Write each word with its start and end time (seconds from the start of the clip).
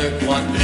Je 0.00 0.06
te 0.06 0.59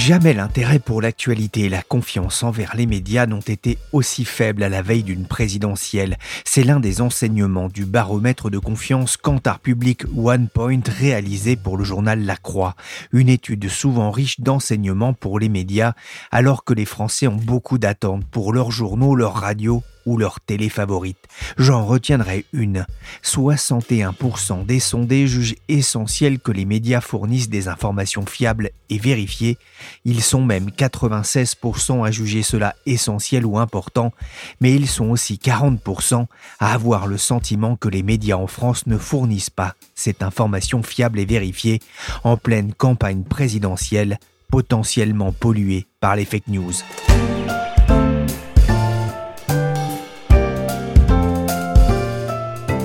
Jamais 0.00 0.32
l'intérêt 0.32 0.78
pour 0.78 1.02
l'actualité 1.02 1.64
et 1.64 1.68
la 1.68 1.82
confiance 1.82 2.42
envers 2.42 2.74
les 2.74 2.86
médias 2.86 3.26
n'ont 3.26 3.40
été 3.40 3.76
aussi 3.92 4.24
faibles 4.24 4.62
à 4.62 4.70
la 4.70 4.80
veille 4.80 5.02
d'une 5.02 5.26
présidentielle. 5.26 6.16
C'est 6.46 6.64
l'un 6.64 6.80
des 6.80 7.02
enseignements 7.02 7.68
du 7.68 7.84
baromètre 7.84 8.48
de 8.48 8.56
confiance 8.56 9.18
Kantar 9.18 9.60
Public 9.60 10.04
One 10.16 10.48
Point 10.48 10.80
réalisé 10.88 11.54
pour 11.54 11.76
le 11.76 11.84
journal 11.84 12.24
La 12.24 12.36
Croix. 12.36 12.76
Une 13.12 13.28
étude 13.28 13.68
souvent 13.68 14.10
riche 14.10 14.40
d'enseignements 14.40 15.12
pour 15.12 15.38
les 15.38 15.50
médias, 15.50 15.92
alors 16.30 16.64
que 16.64 16.72
les 16.72 16.86
Français 16.86 17.26
ont 17.26 17.36
beaucoup 17.36 17.76
d'attentes 17.76 18.24
pour 18.24 18.54
leurs 18.54 18.70
journaux, 18.70 19.14
leurs 19.14 19.34
radios 19.34 19.82
ou 20.06 20.16
leur 20.16 20.40
télé 20.40 20.68
favorite. 20.68 21.18
J'en 21.58 21.84
retiendrai 21.84 22.44
une. 22.52 22.86
61% 23.22 24.66
des 24.66 24.80
sondés 24.80 25.26
jugent 25.26 25.56
essentiel 25.68 26.38
que 26.38 26.52
les 26.52 26.64
médias 26.64 27.00
fournissent 27.00 27.48
des 27.48 27.68
informations 27.68 28.26
fiables 28.26 28.70
et 28.88 28.98
vérifiées. 28.98 29.58
Ils 30.04 30.22
sont 30.22 30.44
même 30.44 30.70
96% 30.70 32.06
à 32.06 32.10
juger 32.10 32.42
cela 32.42 32.74
essentiel 32.86 33.46
ou 33.46 33.58
important, 33.58 34.12
mais 34.60 34.74
ils 34.74 34.88
sont 34.88 35.10
aussi 35.10 35.34
40% 35.34 36.26
à 36.58 36.72
avoir 36.72 37.06
le 37.06 37.18
sentiment 37.18 37.76
que 37.76 37.88
les 37.88 38.02
médias 38.02 38.36
en 38.36 38.46
France 38.46 38.86
ne 38.86 38.98
fournissent 38.98 39.50
pas 39.50 39.74
cette 39.94 40.22
information 40.22 40.82
fiable 40.82 41.18
et 41.18 41.24
vérifiée 41.24 41.80
en 42.24 42.36
pleine 42.36 42.72
campagne 42.72 43.22
présidentielle 43.22 44.18
potentiellement 44.50 45.32
polluée 45.32 45.86
par 46.00 46.16
les 46.16 46.24
fake 46.24 46.48
news. 46.48 46.72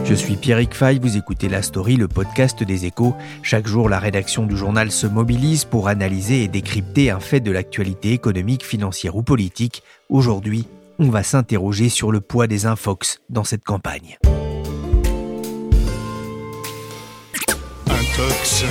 Je 0.08 0.14
suis 0.14 0.36
Pierrick 0.36 0.76
Fay, 0.76 1.00
vous 1.00 1.18
écoutez 1.18 1.50
La 1.50 1.64
Story, 1.64 1.96
le 1.96 2.08
podcast 2.08 2.62
des 2.62 2.86
échos. 2.86 3.16
Chaque 3.42 3.66
jour, 3.66 3.90
la 3.90 3.98
rédaction 3.98 4.46
du 4.46 4.56
journal 4.56 4.92
se 4.92 5.08
mobilise 5.08 5.66
pour 5.66 5.88
analyser 5.88 6.44
et 6.44 6.48
décrypter 6.48 7.10
un 7.10 7.20
fait 7.20 7.40
de 7.40 7.50
l'actualité 7.52 8.12
économique, 8.12 8.64
financière 8.64 9.16
ou 9.16 9.24
politique. 9.24 9.82
Aujourd'hui, 10.10 10.68
on 11.00 11.10
va 11.10 11.24
s'interroger 11.24 11.90
sur 11.90 12.12
le 12.12 12.22
poids 12.22 12.46
des 12.46 12.68
infox 12.68 13.20
dans 13.32 13.44
cette 13.44 13.64
campagne. 13.64 14.20
Intox, 17.88 18.66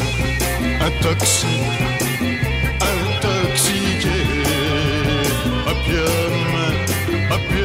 intox, 0.81 1.47
intoxiqué. 2.81 4.09
Opium, 5.67 6.35
opium, 7.33 7.64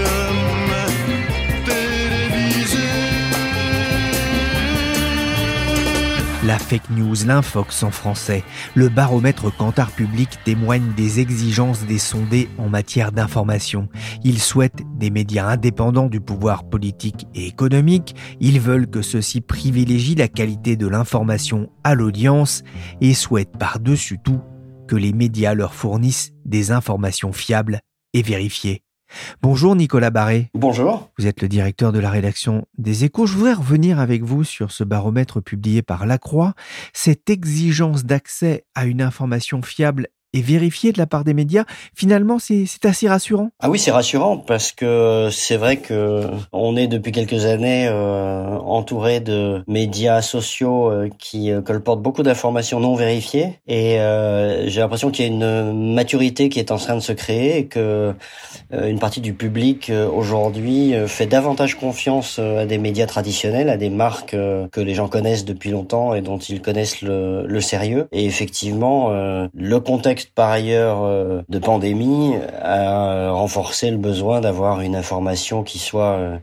La 6.49 6.57
fake 6.57 6.89
news, 6.89 7.13
l'infox 7.27 7.83
en 7.83 7.91
français. 7.91 8.43
Le 8.73 8.89
baromètre 8.89 9.55
Kantar 9.55 9.91
Public 9.91 10.29
témoigne 10.45 10.95
des 10.97 11.19
exigences 11.19 11.85
des 11.85 11.99
sondés 11.99 12.49
en 12.57 12.69
matière 12.69 13.11
d'information. 13.11 13.87
Ils 14.23 14.39
souhaitent 14.39 14.81
des 14.97 15.11
médias 15.11 15.45
indépendants 15.45 16.07
du 16.07 16.19
pouvoir 16.19 16.67
politique 16.67 17.27
et 17.35 17.45
économique. 17.45 18.15
Ils 18.39 18.59
veulent 18.59 18.89
que 18.89 19.03
ceux-ci 19.03 19.41
privilégient 19.41 20.15
la 20.15 20.27
qualité 20.27 20.75
de 20.75 20.87
l'information 20.87 21.69
à 21.83 21.93
l'audience 21.93 22.63
et 22.99 23.13
souhaitent 23.13 23.59
par-dessus 23.59 24.17
tout 24.17 24.41
que 24.87 24.95
les 24.95 25.13
médias 25.13 25.53
leur 25.53 25.75
fournissent 25.75 26.31
des 26.45 26.71
informations 26.71 27.31
fiables 27.31 27.79
et 28.15 28.23
vérifiées. 28.23 28.81
Bonjour 29.41 29.75
Nicolas 29.75 30.09
Barré. 30.09 30.49
Bonjour. 30.53 31.09
Vous 31.17 31.27
êtes 31.27 31.41
le 31.41 31.47
directeur 31.47 31.91
de 31.91 31.99
la 31.99 32.09
rédaction 32.09 32.65
des 32.77 33.05
Échos. 33.05 33.25
Je 33.25 33.33
voudrais 33.33 33.53
revenir 33.53 33.99
avec 33.99 34.23
vous 34.23 34.43
sur 34.43 34.71
ce 34.71 34.83
baromètre 34.83 35.41
publié 35.41 35.81
par 35.81 36.05
Lacroix. 36.05 36.53
Cette 36.93 37.29
exigence 37.29 38.05
d'accès 38.05 38.65
à 38.75 38.85
une 38.85 39.01
information 39.01 39.61
fiable 39.61 40.07
et 40.33 40.41
vérifiée 40.41 40.91
de 40.91 40.97
la 40.97 41.07
part 41.07 41.23
des 41.23 41.33
médias, 41.33 41.65
finalement, 41.95 42.37
c'est 42.39 42.67
assez 42.83 43.07
rassurant. 43.07 43.49
Ah 43.59 43.69
oui, 43.69 43.79
c'est 43.79 43.91
rassurant 43.91 44.37
parce 44.37 44.71
que 44.71 45.29
c'est 45.31 45.57
vrai 45.57 45.77
que 45.77 46.23
on 46.51 46.75
est 46.75 46.87
depuis 46.87 47.11
quelques 47.11 47.45
années 47.45 47.87
euh, 47.87 48.57
entouré 48.57 49.19
de 49.19 49.63
médias 49.67 50.21
sociaux 50.21 50.91
euh, 50.91 51.09
qui 51.17 51.51
euh, 51.51 51.61
colportent 51.61 52.01
beaucoup 52.01 52.23
d'informations 52.23 52.79
non 52.79 52.95
vérifiées 52.95 53.59
et 53.67 53.99
euh, 53.99 54.67
j'ai 54.67 54.81
l'impression 54.81 55.09
qu'il 55.09 55.25
y 55.25 55.29
a 55.29 55.31
une 55.31 55.93
maturité 55.93 56.49
qui 56.49 56.59
est 56.59 56.71
en 56.71 56.77
train 56.77 56.95
de 56.95 57.01
se 57.01 57.13
créer 57.13 57.57
et 57.57 57.65
que 57.65 58.13
euh, 58.73 58.87
une 58.87 58.99
partie 58.99 59.21
du 59.21 59.33
public 59.33 59.91
aujourd'hui 60.13 60.93
fait 61.07 61.25
davantage 61.25 61.75
confiance 61.75 62.39
à 62.39 62.65
des 62.65 62.77
médias 62.77 63.05
traditionnels, 63.05 63.69
à 63.69 63.77
des 63.77 63.89
marques 63.89 64.31
que 64.71 64.81
les 64.81 64.93
gens 64.93 65.07
connaissent 65.07 65.45
depuis 65.45 65.71
longtemps 65.71 66.13
et 66.13 66.21
dont 66.21 66.37
ils 66.37 66.61
connaissent 66.61 67.01
le, 67.01 67.45
le 67.45 67.61
sérieux. 67.61 68.07
Et 68.11 68.25
effectivement, 68.25 69.09
le 69.53 69.79
contexte 69.79 70.18
par 70.27 70.49
ailleurs 70.49 71.03
euh, 71.03 71.41
de 71.49 71.59
pandémie 71.59 72.35
a 72.61 73.31
renforcé 73.31 73.91
le 73.91 73.97
besoin 73.97 74.41
d'avoir 74.41 74.81
une 74.81 74.95
information 74.95 75.63
qui 75.63 75.79
soit 75.79 76.13
euh, 76.13 76.37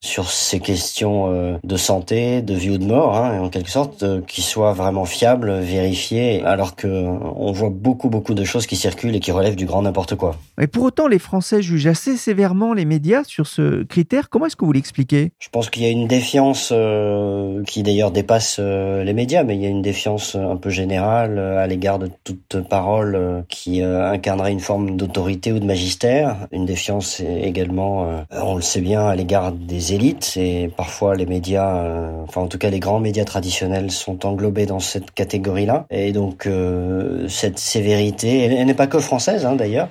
sur 0.00 0.30
ces 0.30 0.60
questions 0.60 1.32
euh, 1.32 1.56
de 1.64 1.76
santé, 1.76 2.40
de 2.40 2.54
vie 2.54 2.70
ou 2.70 2.78
de 2.78 2.84
mort, 2.84 3.16
hein, 3.16 3.40
en 3.40 3.48
quelque 3.48 3.70
sorte, 3.70 4.02
euh, 4.04 4.20
qui 4.26 4.42
soit 4.42 4.72
vraiment 4.72 5.04
fiable, 5.04 5.52
vérifiée, 5.58 6.42
alors 6.44 6.76
que 6.76 6.86
euh, 6.86 7.18
on 7.36 7.52
voit 7.52 7.70
beaucoup 7.70 8.08
beaucoup 8.08 8.34
de 8.34 8.44
choses 8.44 8.66
qui 8.66 8.76
circulent 8.76 9.16
et 9.16 9.20
qui 9.20 9.32
relèvent 9.32 9.56
du 9.56 9.66
grand 9.66 9.82
n'importe 9.82 10.14
quoi. 10.14 10.36
Et 10.60 10.66
pour 10.66 10.84
autant, 10.84 11.08
les 11.08 11.18
Français 11.18 11.62
jugent 11.62 11.86
assez 11.86 12.16
sévèrement 12.16 12.74
les 12.74 12.84
médias 12.84 13.24
sur 13.24 13.46
ce 13.46 13.82
critère. 13.84 14.28
Comment 14.28 14.46
est-ce 14.46 14.56
que 14.56 14.64
vous 14.64 14.72
l'expliquez? 14.72 15.32
Je 15.38 15.48
pense 15.48 15.70
qu'il 15.70 15.82
y 15.82 15.86
a 15.86 15.90
une 15.90 16.06
défiance 16.06 16.72
euh, 16.72 17.62
qui 17.64 17.82
d'ailleurs 17.82 18.10
dépasse 18.10 18.56
euh, 18.60 19.04
les 19.04 19.12
médias, 19.12 19.42
mais 19.44 19.56
il 19.56 19.62
y 19.62 19.66
a 19.66 19.68
une 19.68 19.82
défiance 19.82 20.34
un 20.34 20.56
peu 20.56 20.70
générale 20.70 21.38
à 21.38 21.66
l'égard 21.66 21.98
de 21.98 22.10
toute 22.24 22.68
parole 22.68 23.14
euh, 23.14 23.42
qui 23.48 23.82
incarnerait 23.82 24.52
une 24.52 24.60
forme 24.60 24.96
d'autorité 24.96 25.52
ou 25.52 25.58
de 25.58 25.64
magistère. 25.64 26.48
Une 26.52 26.66
défiance 26.66 27.20
également, 27.20 28.24
on 28.30 28.56
le 28.56 28.62
sait 28.62 28.80
bien, 28.80 29.06
à 29.06 29.14
l'égard 29.14 29.52
des 29.52 29.87
et 30.36 30.70
parfois 30.76 31.14
les 31.14 31.26
médias, 31.26 31.76
euh, 31.78 32.22
enfin 32.24 32.42
en 32.42 32.46
tout 32.46 32.58
cas 32.58 32.70
les 32.70 32.80
grands 32.80 33.00
médias 33.00 33.24
traditionnels 33.24 33.90
sont 33.90 34.26
englobés 34.26 34.66
dans 34.66 34.80
cette 34.80 35.10
catégorie-là. 35.12 35.86
Et 35.90 36.12
donc 36.12 36.46
euh, 36.46 37.28
cette 37.28 37.58
sévérité, 37.58 38.44
elle, 38.44 38.66
n'est 38.66 38.74
pas 38.74 38.86
que 38.86 38.98
française 38.98 39.46
hein, 39.46 39.56
d'ailleurs. 39.56 39.88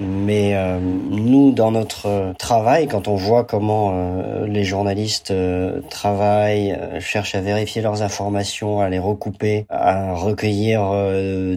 Mais 0.00 0.54
euh, 0.54 0.78
nous, 0.80 1.50
dans 1.50 1.72
notre 1.72 2.06
euh, 2.06 2.32
travail, 2.34 2.86
quand 2.86 3.08
on 3.08 3.16
voit 3.16 3.42
comment 3.42 3.90
euh, 3.94 4.46
les 4.46 4.62
journalistes 4.62 5.32
euh, 5.32 5.80
travaillent, 5.90 6.72
euh, 6.72 7.00
cherchent 7.00 7.34
à 7.34 7.40
vérifier 7.40 7.82
leurs 7.82 8.02
informations, 8.02 8.80
à 8.80 8.88
les 8.90 9.00
recouper, 9.00 9.66
à 9.68 10.14
recueillir 10.14 10.92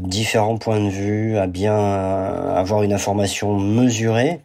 différents 0.02 0.58
points 0.58 0.80
de 0.80 0.90
vue, 0.90 1.38
à 1.38 1.46
bien 1.46 1.76
avoir 1.76 2.82
une 2.82 2.94
information 2.94 3.58
mesurée, 3.60 4.42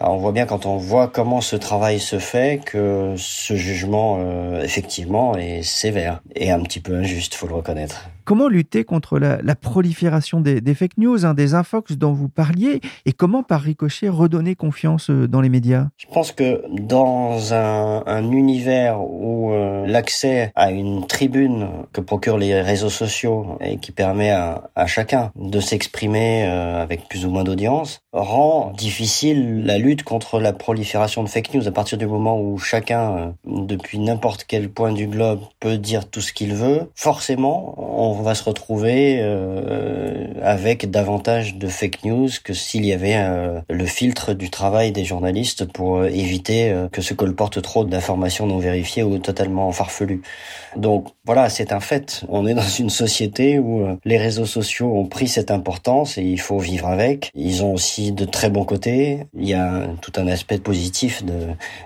on 0.00 0.16
voit 0.16 0.32
bien 0.32 0.46
quand 0.46 0.66
on 0.66 0.76
voit 0.76 1.08
comment 1.08 1.40
ce 1.40 1.56
travail 1.56 1.98
se 1.98 2.18
fait 2.18 2.60
que 2.64 3.14
ce 3.16 3.56
jugement, 3.56 4.18
euh, 4.20 4.62
effectivement, 4.62 5.36
est 5.36 5.62
sévère 5.62 6.20
et 6.34 6.50
un 6.50 6.60
petit 6.62 6.80
peu 6.80 6.94
injuste, 6.94 7.34
faut 7.34 7.48
le 7.48 7.54
reconnaître. 7.54 8.08
Comment 8.28 8.48
lutter 8.48 8.84
contre 8.84 9.18
la, 9.18 9.54
prolifération 9.54 10.42
des, 10.42 10.74
fake 10.74 10.98
news, 10.98 11.24
hein, 11.24 11.32
des 11.32 11.54
infox 11.54 11.96
dont 11.96 12.12
vous 12.12 12.28
parliez, 12.28 12.82
et 13.06 13.12
comment 13.14 13.42
par 13.42 13.62
ricochet 13.62 14.10
redonner 14.10 14.54
confiance 14.54 15.08
euh, 15.08 15.26
dans 15.26 15.40
les 15.40 15.48
médias? 15.48 15.86
Je 15.96 16.04
pense 16.12 16.32
que 16.32 16.62
dans 16.78 17.54
un, 17.54 18.02
un 18.04 18.30
univers 18.30 19.00
où 19.00 19.50
euh, 19.52 19.86
l'accès 19.86 20.52
à 20.56 20.70
une 20.72 21.06
tribune 21.06 21.68
que 21.94 22.02
procurent 22.02 22.36
les 22.36 22.60
réseaux 22.60 22.90
sociaux 22.90 23.56
et 23.62 23.78
qui 23.78 23.92
permet 23.92 24.30
à, 24.30 24.60
chacun 24.84 25.32
de 25.34 25.58
s'exprimer 25.58 26.46
euh, 26.46 26.82
avec 26.82 27.08
plus 27.08 27.24
ou 27.24 27.30
moins 27.30 27.44
d'audience 27.44 28.00
rend 28.12 28.74
difficile 28.76 29.64
la 29.64 29.78
lutte 29.78 30.02
contre 30.02 30.38
la 30.38 30.52
prolifération 30.52 31.22
de 31.22 31.30
fake 31.30 31.54
news 31.54 31.66
à 31.66 31.72
partir 31.72 31.96
du 31.96 32.06
moment 32.06 32.38
où 32.38 32.58
chacun, 32.58 33.32
depuis 33.46 33.98
n'importe 33.98 34.44
quel 34.46 34.68
point 34.68 34.92
du 34.92 35.06
globe, 35.06 35.40
peut 35.60 35.78
dire 35.78 36.10
tout 36.10 36.20
ce 36.20 36.34
qu'il 36.34 36.52
veut. 36.54 36.90
Forcément, 36.94 37.74
on 37.78 38.17
on 38.18 38.22
va 38.22 38.34
se 38.34 38.42
retrouver 38.42 39.18
euh, 39.20 40.26
avec 40.42 40.90
davantage 40.90 41.54
de 41.54 41.68
fake 41.68 42.04
news 42.04 42.28
que 42.42 42.52
s'il 42.52 42.84
y 42.84 42.92
avait 42.92 43.14
euh, 43.16 43.60
le 43.70 43.86
filtre 43.86 44.34
du 44.34 44.50
travail 44.50 44.90
des 44.90 45.04
journalistes 45.04 45.64
pour 45.72 45.98
euh, 45.98 46.08
éviter 46.08 46.70
euh, 46.70 46.88
que 46.88 47.00
se 47.00 47.14
colporte 47.14 47.62
trop 47.62 47.84
d'informations 47.84 48.46
non 48.46 48.58
vérifiées 48.58 49.04
ou 49.04 49.18
totalement 49.18 49.70
farfelues. 49.70 50.22
Donc 50.76 51.08
voilà, 51.24 51.48
c'est 51.48 51.72
un 51.72 51.80
fait. 51.80 52.24
On 52.28 52.46
est 52.46 52.54
dans 52.54 52.62
une 52.62 52.90
société 52.90 53.58
où 53.58 53.84
euh, 53.84 53.96
les 54.04 54.18
réseaux 54.18 54.46
sociaux 54.46 54.92
ont 54.96 55.06
pris 55.06 55.28
cette 55.28 55.50
importance 55.50 56.18
et 56.18 56.22
il 56.22 56.40
faut 56.40 56.58
vivre 56.58 56.88
avec. 56.88 57.30
Ils 57.34 57.62
ont 57.62 57.72
aussi 57.72 58.12
de 58.12 58.24
très 58.24 58.50
bons 58.50 58.64
côtés. 58.64 59.26
Il 59.38 59.48
y 59.48 59.54
a 59.54 59.86
tout 60.00 60.12
un 60.16 60.26
aspect 60.26 60.58
positif, 60.58 61.24
de, 61.24 61.34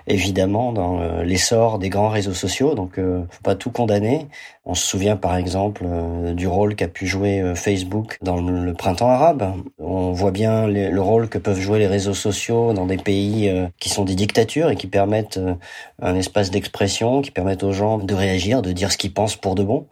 évidemment, 0.07 0.71
dans 0.73 1.21
l'essor 1.21 1.77
des 1.79 1.89
grands 1.89 2.09
réseaux 2.09 2.33
sociaux. 2.33 2.73
Donc, 2.73 2.97
euh, 2.97 3.21
faut 3.29 3.43
pas 3.43 3.55
tout 3.55 3.71
condamner. 3.71 4.27
On 4.65 4.75
se 4.75 4.85
souvient 4.87 5.17
par 5.17 5.35
exemple 5.35 5.85
du 6.31 6.47
rôle 6.47 6.75
qu'a 6.75 6.87
pu 6.87 7.05
jouer 7.05 7.41
euh, 7.41 7.55
Facebook 7.55 8.17
dans 8.21 8.39
le, 8.39 8.73
printemps 8.73 9.09
arabe. 9.09 9.55
On 9.79 10.11
voit 10.11 10.31
bien 10.31 10.67
le 10.67 11.01
rôle 11.01 11.27
que 11.27 11.37
peuvent 11.37 11.59
jouer 11.59 11.79
les 11.79 11.87
réseaux 11.87 12.13
sociaux 12.13 12.73
dans 12.73 12.85
des 12.85 12.97
pays 12.97 13.49
euh, 13.49 13.67
qui 13.79 13.89
sont 13.89 14.05
des 14.05 14.15
dictatures 14.15 14.69
et 14.69 14.75
qui 14.75 14.87
permettent 14.87 15.37
euh, 15.37 15.55
un 16.01 16.15
espace 16.15 16.51
d'expression, 16.51 17.21
qui 17.21 17.31
permettent 17.31 17.63
aux 17.63 17.73
gens 17.73 17.97
de 17.97 18.13
réagir, 18.13 18.61
de 18.61 18.71
dire 18.71 18.91
ce 18.91 18.97
qu'ils 18.97 19.13
pensent 19.13 19.35
pour 19.35 19.55
de 19.55 19.63
bon. 19.63 19.87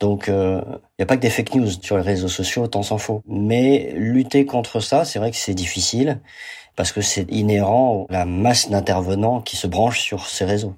Donc, 0.00 0.26
il 0.28 0.32
n'y 0.34 1.02
a 1.02 1.06
pas 1.06 1.16
que 1.16 1.22
des 1.22 1.30
fake 1.30 1.54
news 1.54 1.70
sur 1.70 1.96
les 1.96 2.02
réseaux 2.02 2.28
sociaux, 2.28 2.66
tant 2.66 2.82
s'en 2.82 2.98
faut. 2.98 3.22
Mais 3.26 3.94
lutter 3.96 4.44
contre 4.44 4.80
ça, 4.80 5.06
c'est 5.06 5.18
vrai 5.18 5.30
que 5.30 5.38
c'est 5.38 5.54
difficile 5.54 6.20
parce 6.76 6.92
que 6.92 7.00
c'est 7.00 7.30
inhérent 7.32 8.06
à 8.10 8.12
la 8.12 8.24
masse 8.26 8.68
d'intervenants 8.68 9.40
qui 9.40 9.56
se 9.56 9.66
branchent 9.66 10.02
sur 10.02 10.26
ces 10.26 10.44
réseaux. 10.44 10.74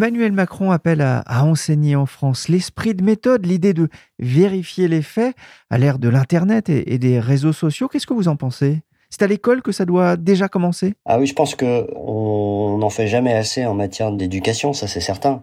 Emmanuel 0.00 0.32
Macron 0.32 0.70
appelle 0.70 1.02
à, 1.02 1.44
enseigner 1.44 1.94
en 1.94 2.06
France 2.06 2.48
l'esprit 2.48 2.94
de 2.94 3.04
méthode, 3.04 3.44
l'idée 3.44 3.74
de 3.74 3.90
vérifier 4.18 4.88
les 4.88 5.02
faits 5.02 5.36
à 5.68 5.76
l'ère 5.76 5.98
de 5.98 6.08
l'Internet 6.08 6.70
et, 6.70 6.96
des 6.96 7.20
réseaux 7.20 7.52
sociaux. 7.52 7.86
Qu'est-ce 7.86 8.06
que 8.06 8.14
vous 8.14 8.26
en 8.26 8.34
pensez? 8.34 8.80
C'est 9.10 9.20
à 9.20 9.26
l'école 9.26 9.60
que 9.60 9.72
ça 9.72 9.84
doit 9.84 10.16
déjà 10.16 10.48
commencer? 10.48 10.94
Ah 11.04 11.18
oui, 11.18 11.26
je 11.26 11.34
pense 11.34 11.54
que 11.54 11.86
on 11.94 12.39
n'en 12.80 12.90
fait 12.90 13.06
jamais 13.06 13.32
assez 13.32 13.64
en 13.64 13.74
matière 13.74 14.10
d'éducation, 14.12 14.72
ça 14.72 14.86
c'est 14.86 15.00
certain. 15.00 15.42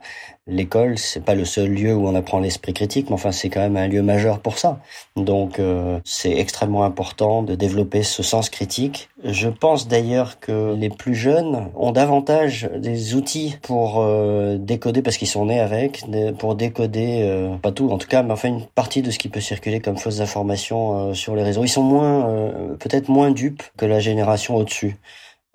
L'école, 0.49 0.97
c'est 0.97 1.25
pas 1.25 1.35
le 1.35 1.43
seul 1.43 1.69
lieu 1.69 1.93
où 1.93 2.07
on 2.07 2.15
apprend 2.15 2.39
l'esprit 2.39 2.73
critique, 2.73 3.09
mais 3.09 3.15
enfin 3.15 3.33
c'est 3.33 3.49
quand 3.49 3.59
même 3.59 3.75
un 3.75 3.87
lieu 3.87 4.01
majeur 4.01 4.39
pour 4.39 4.57
ça. 4.57 4.79
Donc 5.17 5.59
euh, 5.59 5.99
c'est 6.05 6.31
extrêmement 6.31 6.83
important 6.85 7.43
de 7.43 7.53
développer 7.55 8.01
ce 8.01 8.23
sens 8.23 8.49
critique. 8.49 9.09
Je 9.25 9.49
pense 9.49 9.89
d'ailleurs 9.89 10.39
que 10.39 10.73
les 10.73 10.89
plus 10.89 11.15
jeunes 11.15 11.69
ont 11.75 11.91
davantage 11.91 12.69
des 12.77 13.15
outils 13.15 13.57
pour 13.61 13.99
euh, 13.99 14.57
décoder, 14.57 15.01
parce 15.01 15.17
qu'ils 15.17 15.27
sont 15.27 15.45
nés 15.47 15.59
avec, 15.59 16.05
pour 16.39 16.55
décoder, 16.55 17.23
euh, 17.23 17.55
pas 17.57 17.71
tout 17.73 17.89
en 17.89 17.97
tout 17.97 18.07
cas, 18.07 18.23
mais 18.23 18.31
enfin 18.31 18.47
une 18.47 18.65
partie 18.65 19.01
de 19.01 19.11
ce 19.11 19.19
qui 19.19 19.27
peut 19.29 19.41
circuler 19.41 19.81
comme 19.81 19.97
fausses 19.97 20.21
informations 20.21 21.09
euh, 21.09 21.13
sur 21.13 21.35
les 21.35 21.43
réseaux. 21.43 21.63
Ils 21.63 21.69
sont 21.69 21.83
moins, 21.83 22.29
euh, 22.29 22.75
peut-être 22.75 23.09
moins 23.09 23.31
dupes 23.31 23.63
que 23.77 23.85
la 23.85 23.99
génération 23.99 24.55
au-dessus. 24.55 24.95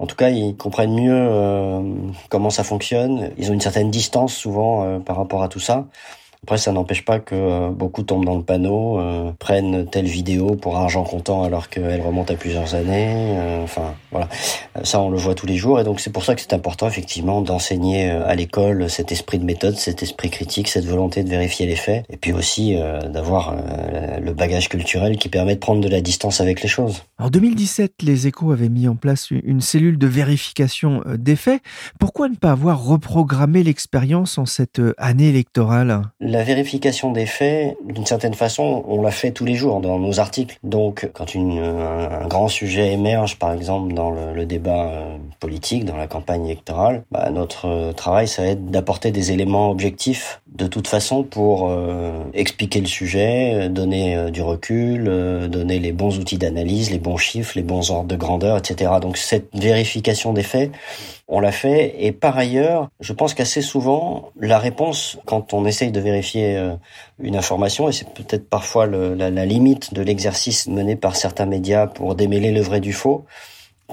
En 0.03 0.07
tout 0.07 0.17
cas, 0.17 0.31
ils 0.31 0.57
comprennent 0.57 1.01
mieux 1.01 1.15
euh, 1.15 1.81
comment 2.29 2.51
ça 2.51 2.65
fonctionne. 2.65 3.31
Ils 3.39 3.53
ont 3.53 3.55
une 3.55 3.61
certaine 3.61 3.89
distance 3.89 4.35
souvent 4.35 4.83
euh, 4.85 4.99
par 4.99 5.17
rapport 5.17 5.45
à 5.45 5.49
tout 5.49 5.61
ça. 5.61 5.87
Après, 6.45 6.59
ça 6.59 6.73
n'empêche 6.73 7.05
pas 7.05 7.21
que 7.21 7.37
euh, 7.37 7.71
beaucoup 7.71 8.03
tombent 8.03 8.25
dans 8.25 8.35
le 8.35 8.43
panneau, 8.43 8.99
euh, 8.99 9.31
prennent 9.39 9.87
telle 9.89 10.07
vidéo 10.07 10.57
pour 10.57 10.77
argent 10.77 11.05
comptant 11.05 11.45
alors 11.45 11.69
qu'elle 11.69 12.01
remonte 12.01 12.33
à 12.33 12.35
plusieurs 12.35 12.75
années. 12.75 13.37
euh, 13.39 13.63
enfin, 13.63 13.95
voilà. 14.11 14.29
Ça, 14.83 15.01
on 15.01 15.09
le 15.09 15.19
voit 15.19 15.37
tous 15.37 15.47
les 15.47 15.57
jours. 15.57 15.79
Et 15.79 15.85
donc, 15.85 16.01
c'est 16.01 16.11
pour 16.11 16.25
ça 16.25 16.35
que 16.35 16.41
c'est 16.41 16.53
important, 16.53 16.89
effectivement, 16.89 17.43
d'enseigner 17.43 18.11
à 18.11 18.35
l'école 18.35 18.91
cet 18.91 19.13
esprit 19.13 19.39
de 19.39 19.45
méthode, 19.45 19.77
cet 19.77 20.03
esprit 20.03 20.31
critique, 20.31 20.67
cette 20.67 20.85
volonté 20.85 21.23
de 21.23 21.29
vérifier 21.29 21.65
les 21.65 21.77
faits. 21.77 22.05
Et 22.11 22.17
puis 22.17 22.33
aussi 22.33 22.77
d'avoir 23.09 23.55
le 24.21 24.33
bagage 24.33 24.69
culturel 24.69 25.19
qui 25.19 25.29
permet 25.29 25.55
de 25.55 25.61
prendre 25.61 25.81
de 25.81 25.89
la 25.89 26.01
distance 26.01 26.41
avec 26.41 26.61
les 26.63 26.69
choses. 26.69 27.05
En 27.19 27.29
2017, 27.29 28.03
les 28.03 28.27
échos 28.27 28.51
avaient 28.51 28.69
mis 28.69 28.89
en 28.89 28.97
place 28.97 29.31
une 29.31 29.61
cellule 29.61 29.99
de 29.99 30.07
vérification 30.09 31.03
des 31.07 31.37
faits. 31.37 31.63
Pourquoi 32.01 32.29
ne 32.29 32.35
pas 32.35 32.51
avoir 32.51 32.83
reprogrammé 32.83 33.63
l'expérience 33.63 34.39
en 34.39 34.47
cette 34.47 34.81
année 34.99 35.29
électorale? 35.29 36.03
La 36.33 36.45
vérification 36.45 37.13
des 37.13 37.27
faits, 37.27 37.77
d'une 37.85 38.07
certaine 38.07 38.33
façon, 38.33 38.85
on 38.89 39.03
l'a 39.03 39.11
fait 39.11 39.33
tous 39.33 39.45
les 39.45 39.55
jours 39.55 39.83
dans 39.83 39.99
nos 39.99 40.19
articles. 40.19 40.57
Donc, 40.63 41.11
quand 41.13 41.35
une, 41.35 41.59
un, 41.59 42.27
grand 42.27 42.49
sujet 42.49 42.91
émerge, 42.91 43.39
par 43.39 43.53
exemple, 43.53 43.93
dans 43.93 44.11
le, 44.11 44.47
débat 44.47 44.87
euh, 44.87 45.17
politique, 45.41 45.85
dans 45.85 45.99
la 45.99 46.07
campagne 46.07 46.47
électorale, 46.47 47.05
bah, 47.11 47.29
notre 47.29 47.67
euh, 47.67 47.93
travail, 47.93 48.29
ça 48.29 48.45
va 48.45 48.49
être 48.49 48.65
d'apporter 48.65 49.11
des 49.11 49.31
éléments 49.31 49.71
objectifs 49.71 50.41
de 50.55 50.67
toute 50.67 50.87
façon 50.87 51.23
pour 51.23 51.69
euh, 51.71 52.25
expliquer 52.35 52.81
le 52.81 52.87
sujet, 52.87 53.53
euh, 53.55 53.69
donner 53.69 54.17
euh, 54.17 54.31
du 54.31 54.43
recul, 54.43 55.07
euh, 55.09 55.49
donner 55.49 55.79
les 55.79 55.93
bons 55.93 56.19
outils 56.19 56.39
d'analyse, 56.39 56.91
les 56.91 56.99
bons 56.99 57.17
chiffres, 57.17 57.53
les 57.57 57.63
bons 57.63 57.91
ordres 57.91 58.09
de 58.09 58.17
grandeur, 58.17 58.59
etc. 58.59 58.93
Donc, 59.01 59.17
cette 59.17 59.49
vérification 59.55 60.33
des 60.33 60.43
faits, 60.43 60.71
on 61.29 61.41
l'a 61.41 61.53
fait. 61.53 61.95
Et 61.99 62.13
par 62.13 62.37
ailleurs, 62.37 62.89
je 63.01 63.13
pense 63.13 63.35
qu'assez 63.35 63.63
souvent, 63.63 64.31
la 64.39 64.59
réponse, 64.59 65.19
quand 65.25 65.55
on 65.55 65.65
essaye 65.65 65.91
de 65.91 66.01
vérifier 66.01 66.22
euh, 66.37 66.75
une 67.21 67.37
information, 67.37 67.89
et 67.89 67.93
c'est 67.93 68.09
peut-être 68.09 68.49
parfois 68.49 68.87
la, 68.87 69.31
la 69.31 69.47
limite 69.47 69.95
de 69.95 70.03
l'exercice 70.03 70.67
mené 70.69 70.97
par 70.97 71.17
certains 71.17 71.47
médias 71.47 71.87
pour 71.87 72.15
démêler 72.15 72.53
le 72.53 72.61
vrai 72.61 72.81
du 72.81 72.93
faux, 72.93 73.27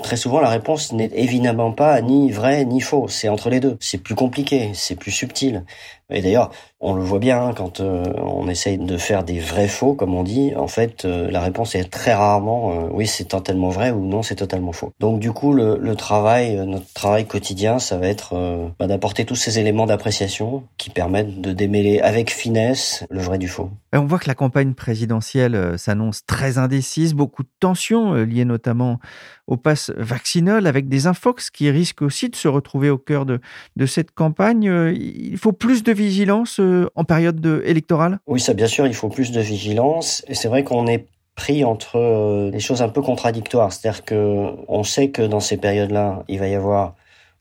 Très 0.04 0.16
souvent, 0.16 0.40
la 0.40 0.50
réponse 0.50 0.94
n'est 0.94 1.12
évidemment 1.14 1.72
pas 1.72 2.02
ni 2.02 2.32
vrai 2.32 2.66
ni 2.66 2.80
faux. 2.80 3.08
C'est 3.08 3.30
entre 3.30 3.50
les 3.50 3.60
deux. 3.60 3.78
C'est 3.80 3.98
plus 3.98 4.16
compliqué, 4.16 4.72
c'est 4.74 4.96
plus 4.96 5.12
subtil. 5.12 5.66
Et 6.12 6.22
d'ailleurs, 6.22 6.52
on 6.82 6.94
le 6.94 7.04
voit 7.04 7.20
bien 7.20 7.44
hein, 7.44 7.54
quand 7.54 7.82
euh, 7.82 8.04
on 8.18 8.48
essaye 8.48 8.78
de 8.78 8.98
faire 8.98 9.26
des 9.26 9.40
vrais 9.40 9.68
faux, 9.68 9.94
comme 9.94 10.16
on 10.16 10.24
dit. 10.24 10.54
En 10.56 10.68
fait, 10.68 11.04
euh, 11.04 11.30
la 11.30 11.42
réponse 11.42 11.76
est 11.76 11.84
très 11.84 12.14
rarement 12.14 12.72
euh, 12.72 12.88
oui, 12.92 13.06
c'est 13.06 13.26
totalement 13.26 13.70
vrai 13.70 13.92
ou 13.92 14.06
non, 14.06 14.24
c'est 14.24 14.36
totalement 14.36 14.72
faux. 14.72 14.94
Donc 15.00 15.20
du 15.20 15.34
coup, 15.34 15.52
le, 15.54 15.96
travail, 15.96 16.56
notre 16.66 16.92
travail 16.94 17.28
quotidien, 17.28 17.80
ça 17.80 17.98
va 17.98 18.08
être 18.08 18.72
bah, 18.80 18.88
d'apporter 18.88 19.26
tous 19.26 19.36
ces 19.36 19.60
éléments 19.60 19.86
d'appréciation 19.86 20.64
qui 20.78 20.90
permettent 20.90 21.42
de 21.42 21.52
démêler 21.52 22.00
avec 22.00 22.32
finesse 22.32 23.06
le 23.10 23.22
vrai 23.22 23.38
du 23.38 23.48
faux. 23.48 23.70
On 23.92 24.06
voit 24.06 24.20
que 24.20 24.28
la 24.28 24.36
campagne 24.36 24.74
présidentielle 24.74 25.78
s'annonce 25.78 26.26
très 26.26 26.58
indécise, 26.58 27.14
beaucoup 27.14 27.44
de 27.44 27.50
tensions 27.60 28.14
liées 28.14 28.46
notamment 28.46 29.00
au 29.48 29.58
pass 29.58 29.92
vaccinal 29.98 30.68
avec 30.68 30.88
des 30.88 31.08
infox 31.08 31.50
qui 31.50 31.72
risquent 31.72 32.04
aussi 32.04 32.30
de 32.30 32.36
se 32.36 32.48
retrouver 32.48 32.92
au 32.92 33.00
cœur 33.00 33.26
de, 33.26 33.40
cette 33.88 34.12
campagne. 34.12 34.94
Il 34.96 35.38
faut 35.38 35.52
plus 35.52 35.84
de 35.84 35.92
vigilance 36.00 36.60
euh, 36.60 36.90
en 36.96 37.04
période 37.04 37.40
de- 37.40 37.62
électorale? 37.66 38.20
Oui, 38.28 38.40
ça 38.40 38.54
bien 38.54 38.68
sûr, 38.68 38.88
il 38.88 38.94
faut 38.94 39.10
plus 39.10 39.32
de 39.32 39.42
vigilance. 39.42 40.24
Et 40.28 40.36
c'est 40.36 40.48
vrai 40.48 40.64
qu'on 40.64 40.88
est 40.88 41.06
pris 41.36 41.64
entre 41.64 41.98
euh, 41.98 42.52
des 42.52 42.60
choses 42.60 42.82
un 42.82 42.90
peu 42.90 43.02
contradictoires. 43.02 43.72
C'est-à-dire 43.72 44.04
que 44.06 44.48
on 44.68 44.84
sait 44.84 45.10
que 45.10 45.22
dans 45.22 45.40
ces 45.40 45.58
périodes-là, 45.58 46.24
il 46.28 46.40
va 46.40 46.48
y 46.48 46.56
avoir 46.56 46.96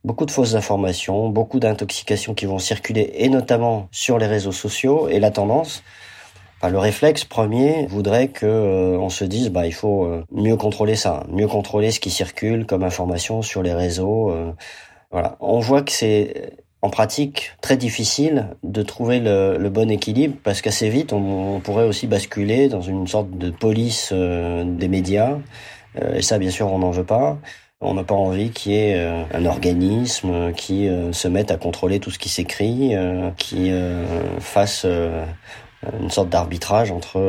beaucoup 0.04 0.26
de 0.26 0.30
fausses 0.30 0.54
informations, 0.54 1.28
beaucoup 1.28 1.58
d'intoxications 1.58 2.34
qui 2.34 2.46
vont 2.46 2.58
circuler, 2.58 3.10
et 3.14 3.28
notamment 3.28 3.88
sur 3.90 4.18
les 4.18 4.26
réseaux 4.26 4.52
sociaux. 4.52 5.08
Et 5.08 5.18
la 5.18 5.30
tendance, 5.30 5.82
le 6.62 6.78
réflexe 6.78 7.24
premier 7.24 7.86
voudrait 7.86 8.28
que 8.28 8.46
euh, 8.46 8.98
on 8.98 9.10
se 9.10 9.24
dise, 9.24 9.50
bah, 9.50 9.66
il 9.66 9.74
faut 9.74 10.08
mieux 10.30 10.56
contrôler 10.56 10.96
ça, 10.96 11.24
mieux 11.30 11.48
contrôler 11.48 11.90
ce 11.90 12.00
qui 12.00 12.10
circule 12.10 12.66
comme 12.66 12.84
information 12.84 13.42
sur 13.42 13.62
les 13.62 13.74
réseaux. 13.74 14.32
voilà, 15.10 15.36
on 15.40 15.60
voit 15.60 15.82
que 15.82 15.92
c'est 15.92 16.52
en 16.82 16.90
pratique 16.90 17.52
très 17.60 17.76
difficile 17.76 18.48
de 18.62 18.82
trouver 18.82 19.20
le, 19.20 19.56
le 19.58 19.70
bon 19.70 19.90
équilibre 19.90 20.36
parce 20.44 20.60
qu'assez 20.62 20.88
vite 20.90 21.12
on, 21.12 21.56
on 21.56 21.60
pourrait 21.60 21.84
aussi 21.86 22.06
basculer 22.06 22.68
dans 22.68 22.82
une 22.82 23.06
sorte 23.06 23.30
de 23.36 23.50
police 23.50 24.10
euh, 24.12 24.64
des 24.64 24.88
médias 24.88 25.38
Euh, 25.96 26.16
et 26.16 26.22
ça 26.22 26.38
bien 26.38 26.50
sûr 26.50 26.66
on 26.70 26.78
n'en 26.80 26.90
veut 26.90 27.06
pas 27.06 27.38
on 27.80 27.94
n'a 27.94 28.04
pas 28.04 28.14
envie 28.14 28.50
qu'il 28.50 28.72
y 28.72 28.76
ait 28.76 28.96
euh, 28.96 29.22
un 29.32 29.46
organisme 29.46 30.52
qui 30.52 30.88
euh, 30.88 31.12
se 31.12 31.28
mette 31.28 31.50
à 31.50 31.56
contrôler 31.56 32.00
tout 32.00 32.10
ce 32.10 32.18
qui 32.18 32.28
s'écrit 32.28 32.94
euh, 32.96 33.30
qui 33.38 33.70
fasse 34.40 34.84
une 34.84 36.10
sorte 36.10 36.28
d'arbitrage 36.28 36.90
entre 36.90 37.20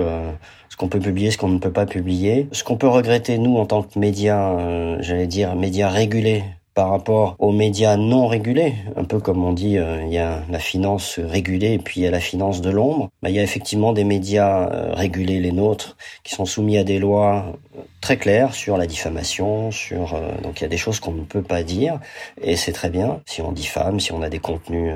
ce 0.69 0.75
qu'on 0.77 0.87
peut 0.89 0.99
publier, 0.99 1.31
ce 1.31 1.37
qu'on 1.37 1.49
ne 1.49 1.59
peut 1.59 1.71
pas 1.71 1.85
publier. 1.85 2.47
Ce 2.51 2.63
qu'on 2.63 2.77
peut 2.77 2.87
regretter, 2.87 3.37
nous, 3.37 3.57
en 3.57 3.65
tant 3.65 3.83
que 3.83 3.97
médias, 3.99 4.99
j'allais 5.01 5.27
dire, 5.27 5.55
médias 5.55 5.89
régulés 5.89 6.43
par 6.79 6.91
rapport 6.91 7.35
aux 7.39 7.51
médias 7.51 7.97
non 7.97 8.27
régulés, 8.27 8.73
un 8.95 9.03
peu 9.03 9.19
comme 9.19 9.43
on 9.43 9.51
dit, 9.51 9.77
euh, 9.77 10.01
il 10.05 10.13
y 10.13 10.17
a 10.17 10.43
la 10.49 10.59
finance 10.59 11.19
régulée 11.19 11.73
et 11.73 11.77
puis 11.77 11.99
il 11.99 12.03
y 12.05 12.07
a 12.07 12.11
la 12.11 12.21
finance 12.21 12.61
de 12.61 12.69
l'ombre. 12.69 13.09
Bah, 13.21 13.29
il 13.29 13.35
y 13.35 13.39
a 13.39 13.43
effectivement 13.43 13.91
des 13.91 14.05
médias 14.05 14.69
euh, 14.69 14.93
régulés, 14.93 15.41
les 15.41 15.51
nôtres, 15.51 15.97
qui 16.23 16.35
sont 16.35 16.45
soumis 16.45 16.77
à 16.77 16.85
des 16.85 16.97
lois 16.97 17.59
très 17.99 18.15
claires 18.15 18.53
sur 18.55 18.77
la 18.77 18.87
diffamation, 18.87 19.71
sur 19.71 20.17
donc 20.41 20.61
il 20.61 20.63
y 20.63 20.65
a 20.65 20.69
des 20.69 20.77
choses 20.77 21.01
qu'on 21.01 21.11
ne 21.11 21.23
peut 21.23 21.41
pas 21.41 21.63
dire 21.63 21.99
et 22.41 22.55
c'est 22.55 22.71
très 22.71 22.89
bien. 22.89 23.19
Si 23.25 23.41
on 23.41 23.51
diffame, 23.51 23.99
si 23.99 24.13
on 24.13 24.21
a 24.21 24.29
des 24.29 24.39
contenus 24.39 24.93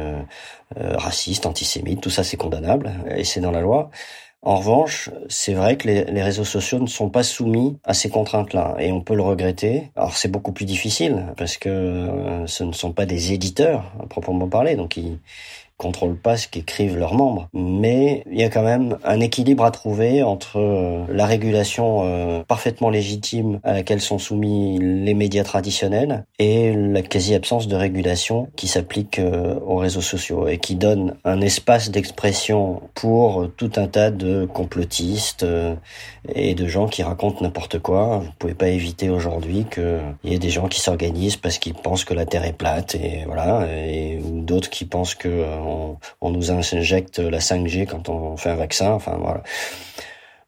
racistes, 0.78 1.46
antisémites, 1.46 2.00
tout 2.00 2.10
ça 2.10 2.24
c'est 2.24 2.38
condamnable 2.38 2.94
et 3.14 3.26
c'est 3.26 3.42
dans 3.42 3.52
la 3.52 3.60
loi. 3.60 3.92
En 4.46 4.58
revanche, 4.58 5.10
c'est 5.30 5.54
vrai 5.54 5.78
que 5.78 5.88
les, 5.88 6.22
réseaux 6.22 6.44
sociaux 6.44 6.80
ne 6.80 6.88
sont 6.88 7.10
pas 7.10 7.24
soumis 7.24 7.78
à 7.86 7.94
ces 7.94 8.10
contraintes-là 8.10 8.76
et 8.78 8.92
on 8.92 9.00
peut 9.00 9.16
le 9.16 9.22
regretter. 9.22 9.90
Alors 9.96 10.18
c'est 10.18 10.28
beaucoup 10.28 10.52
plus 10.52 10.66
difficile 10.66 11.28
parce 11.38 11.56
que 11.56 11.70
euh, 11.70 12.46
ce 12.46 12.66
ne 12.66 12.74
sont 12.74 12.92
pas 12.92 13.06
des 13.06 13.32
éditeurs 13.32 13.94
à 14.02 14.06
proprement 14.06 14.50
parler, 14.50 14.76
donc 14.76 14.98
ils, 14.98 15.18
contrôlent 15.84 16.16
pas 16.16 16.38
ce 16.38 16.48
qu'écrivent 16.48 16.98
leurs 16.98 17.14
membres. 17.14 17.50
Mais 17.54 18.24
il 18.32 18.40
y 18.40 18.44
a 18.44 18.50
quand 18.50 18.64
même 18.64 18.98
un 19.04 19.20
équilibre 19.20 19.66
à 19.66 19.72
trouver 19.72 20.24
entre 20.24 20.60
euh, 20.60 21.06
la 21.10 21.26
régulation 21.26 22.02
euh, 22.04 22.44
parfaitement 22.48 22.90
légitime 22.90 23.60
à 23.64 23.74
laquelle 23.74 24.00
sont 24.00 24.18
soumis 24.18 24.80
les 24.80 25.14
médias 25.14 25.44
traditionnels 25.44 26.26
et 26.40 26.74
la 26.74 27.02
quasi-absence 27.02 27.68
de 27.68 27.76
régulation 27.76 28.48
qui 28.56 28.68
s'applique 28.68 29.20
euh, 29.20 29.60
aux 29.66 29.76
réseaux 29.76 30.02
sociaux 30.02 30.48
et 30.48 30.58
qui 30.58 30.76
donne 30.76 31.16
un 31.26 31.42
espace 31.42 31.92
d'expression 31.92 32.82
pour 32.94 33.50
tout 33.58 33.72
un 33.76 33.88
tas 33.88 34.10
de 34.10 34.46
complotistes 34.46 35.46
et 36.34 36.56
de 36.56 36.68
gens 36.68 36.88
qui 36.88 37.04
racontent 37.04 37.40
n'importe 37.42 37.80
quoi. 37.80 38.20
Vous 38.20 38.32
pouvez 38.40 38.54
pas 38.54 38.70
éviter 38.70 39.10
aujourd'hui 39.10 39.66
qu'il 39.70 40.32
y 40.32 40.34
ait 40.34 40.40
des 40.40 40.50
gens 40.50 40.68
qui 40.68 40.80
s'organisent 40.80 41.38
parce 41.38 41.58
qu'ils 41.58 41.74
pensent 41.74 42.06
que 42.06 42.14
la 42.14 42.26
Terre 42.26 42.46
est 42.46 42.58
plate 42.58 42.96
et 42.96 43.24
voilà, 43.26 43.68
et 43.70 44.20
d'autres 44.24 44.70
qui 44.70 44.86
pensent 44.86 45.16
que 45.16 45.44
on, 46.22 46.32
nous 46.32 46.52
injecte 46.52 47.20
la 47.20 47.40
5G 47.40 47.86
quand 47.86 48.10
on 48.10 48.38
fait 48.38 48.50
un 48.50 48.56
vaccin. 48.56 48.92
Enfin 48.92 49.18
voilà. 49.20 49.44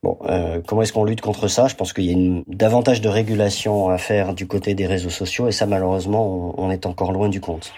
Bon, 0.04 0.18
euh, 0.30 0.62
comment 0.66 0.84
est-ce 0.84 0.94
qu'on 0.94 1.04
lutte 1.04 1.22
contre 1.22 1.48
ça? 1.48 1.68
Je 1.68 1.76
pense 1.76 1.92
qu'il 1.92 2.06
y 2.06 2.14
a 2.14 2.42
davantage 2.48 3.02
de 3.02 3.10
régulation 3.10 3.90
à 3.90 3.98
faire 3.98 4.34
du 4.34 4.46
côté 4.46 4.76
des 4.76 4.86
réseaux 4.86 5.10
sociaux 5.10 5.48
et 5.48 5.52
ça 5.52 5.66
malheureusement 5.66 6.54
on 6.60 6.70
est 6.70 6.86
encore 6.86 7.12
loin 7.12 7.28
du 7.28 7.42
compte. 7.42 7.74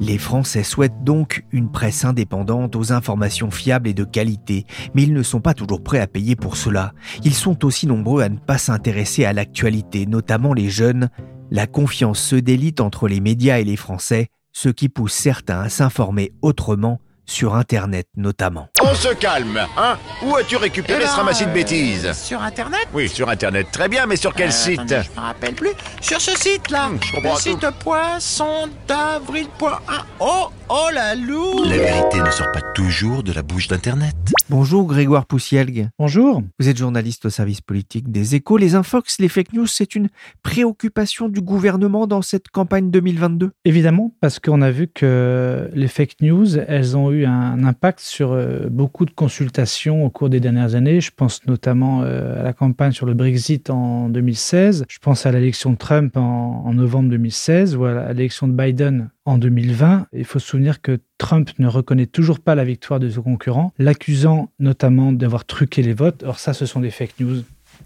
Les 0.00 0.18
Français 0.18 0.62
souhaitent 0.62 1.02
donc 1.02 1.44
une 1.50 1.70
presse 1.70 2.04
indépendante 2.04 2.76
aux 2.76 2.92
informations 2.92 3.50
fiables 3.50 3.88
et 3.88 3.94
de 3.94 4.04
qualité, 4.04 4.64
mais 4.94 5.02
ils 5.02 5.12
ne 5.12 5.24
sont 5.24 5.40
pas 5.40 5.54
toujours 5.54 5.82
prêts 5.82 5.98
à 5.98 6.06
payer 6.06 6.36
pour 6.36 6.56
cela. 6.56 6.92
Ils 7.24 7.34
sont 7.34 7.64
aussi 7.64 7.88
nombreux 7.88 8.22
à 8.22 8.28
ne 8.28 8.38
pas 8.38 8.58
s'intéresser 8.58 9.24
à 9.24 9.32
l'actualité, 9.32 10.06
notamment 10.06 10.54
les 10.54 10.68
jeunes, 10.68 11.10
la 11.50 11.66
confiance 11.66 12.20
se 12.20 12.36
délite 12.36 12.80
entre 12.80 13.08
les 13.08 13.20
médias 13.20 13.58
et 13.58 13.64
les 13.64 13.76
Français, 13.76 14.28
ce 14.52 14.68
qui 14.68 14.88
pousse 14.88 15.12
certains 15.12 15.60
à 15.60 15.68
s'informer 15.68 16.32
autrement 16.42 17.00
sur 17.28 17.54
Internet 17.54 18.08
notamment. 18.16 18.68
On 18.82 18.94
se 18.94 19.12
calme, 19.14 19.60
hein 19.76 19.96
Où 20.24 20.34
as-tu 20.36 20.56
récupéré 20.56 21.04
ce 21.06 21.14
ramassis 21.14 21.44
de 21.46 21.50
bêtises 21.52 22.12
Sur 22.14 22.42
Internet 22.42 22.88
Oui, 22.94 23.08
sur 23.08 23.28
Internet. 23.28 23.68
Très 23.70 23.88
bien, 23.88 24.06
mais 24.06 24.16
sur 24.16 24.34
quel 24.34 24.48
Euh, 24.48 24.52
site 24.52 24.80
attendez, 24.80 25.02
Je 25.14 25.20
me 25.20 25.24
rappelle 25.24 25.54
plus. 25.54 25.70
Sur 26.00 26.20
ce 26.20 26.32
site-là. 26.36 26.86
Hum, 26.86 26.98
je 27.04 27.12
comprends 27.14 27.34
Le 27.34 27.36
tout. 27.36 27.42
site 27.60 27.70
poisson 27.80 28.68
d'avril.1. 28.88 29.78
Oh, 30.20 30.46
oh 30.70 30.88
la 30.94 31.14
loup 31.14 31.64
La 31.64 31.76
vérité 31.76 32.20
ne 32.20 32.30
sort 32.30 32.50
pas 32.50 32.62
toujours 32.74 33.22
de 33.22 33.32
la 33.32 33.42
bouche 33.42 33.68
d'Internet. 33.68 34.14
Bonjour 34.48 34.86
Grégoire 34.86 35.26
Poussielgue. 35.26 35.90
Bonjour. 35.98 36.42
Vous 36.58 36.68
êtes 36.68 36.78
journaliste 36.78 37.26
au 37.26 37.30
service 37.30 37.60
politique 37.60 38.10
des 38.10 38.34
échos. 38.36 38.56
Les 38.56 38.74
infox, 38.74 39.18
les 39.20 39.28
fake 39.28 39.52
news, 39.52 39.66
c'est 39.66 39.94
une 39.94 40.08
préoccupation 40.42 41.28
du 41.28 41.42
gouvernement 41.42 42.06
dans 42.06 42.22
cette 42.22 42.48
campagne 42.48 42.90
2022 42.90 43.50
Évidemment, 43.66 44.12
parce 44.22 44.38
qu'on 44.38 44.62
a 44.62 44.70
vu 44.70 44.88
que 44.88 45.68
les 45.74 45.88
fake 45.88 46.16
news, 46.22 46.58
elles 46.58 46.96
ont 46.96 47.10
eu 47.12 47.17
un 47.24 47.64
impact 47.64 48.00
sur 48.00 48.32
euh, 48.32 48.68
beaucoup 48.70 49.04
de 49.04 49.10
consultations 49.10 50.04
au 50.04 50.10
cours 50.10 50.28
des 50.28 50.40
dernières 50.40 50.74
années. 50.74 51.00
Je 51.00 51.10
pense 51.14 51.46
notamment 51.46 52.02
euh, 52.02 52.40
à 52.40 52.42
la 52.42 52.52
campagne 52.52 52.92
sur 52.92 53.06
le 53.06 53.14
Brexit 53.14 53.70
en 53.70 54.08
2016. 54.08 54.84
Je 54.88 54.98
pense 54.98 55.26
à 55.26 55.32
l'élection 55.32 55.70
de 55.72 55.76
Trump 55.76 56.16
en, 56.16 56.64
en 56.66 56.74
novembre 56.74 57.10
2016 57.10 57.76
ou 57.76 57.84
à 57.84 58.12
l'élection 58.12 58.48
de 58.48 58.52
Biden 58.52 59.10
en 59.24 59.38
2020. 59.38 60.06
Il 60.12 60.24
faut 60.24 60.38
se 60.38 60.48
souvenir 60.48 60.80
que 60.80 60.98
Trump 61.18 61.50
ne 61.58 61.66
reconnaît 61.66 62.06
toujours 62.06 62.40
pas 62.40 62.54
la 62.54 62.64
victoire 62.64 63.00
de 63.00 63.10
son 63.10 63.22
concurrent, 63.22 63.72
l'accusant 63.78 64.50
notamment 64.58 65.12
d'avoir 65.12 65.44
truqué 65.44 65.82
les 65.82 65.94
votes. 65.94 66.22
Or 66.24 66.38
ça, 66.38 66.52
ce 66.52 66.66
sont 66.66 66.80
des 66.80 66.90
fake 66.90 67.20
news. 67.20 67.42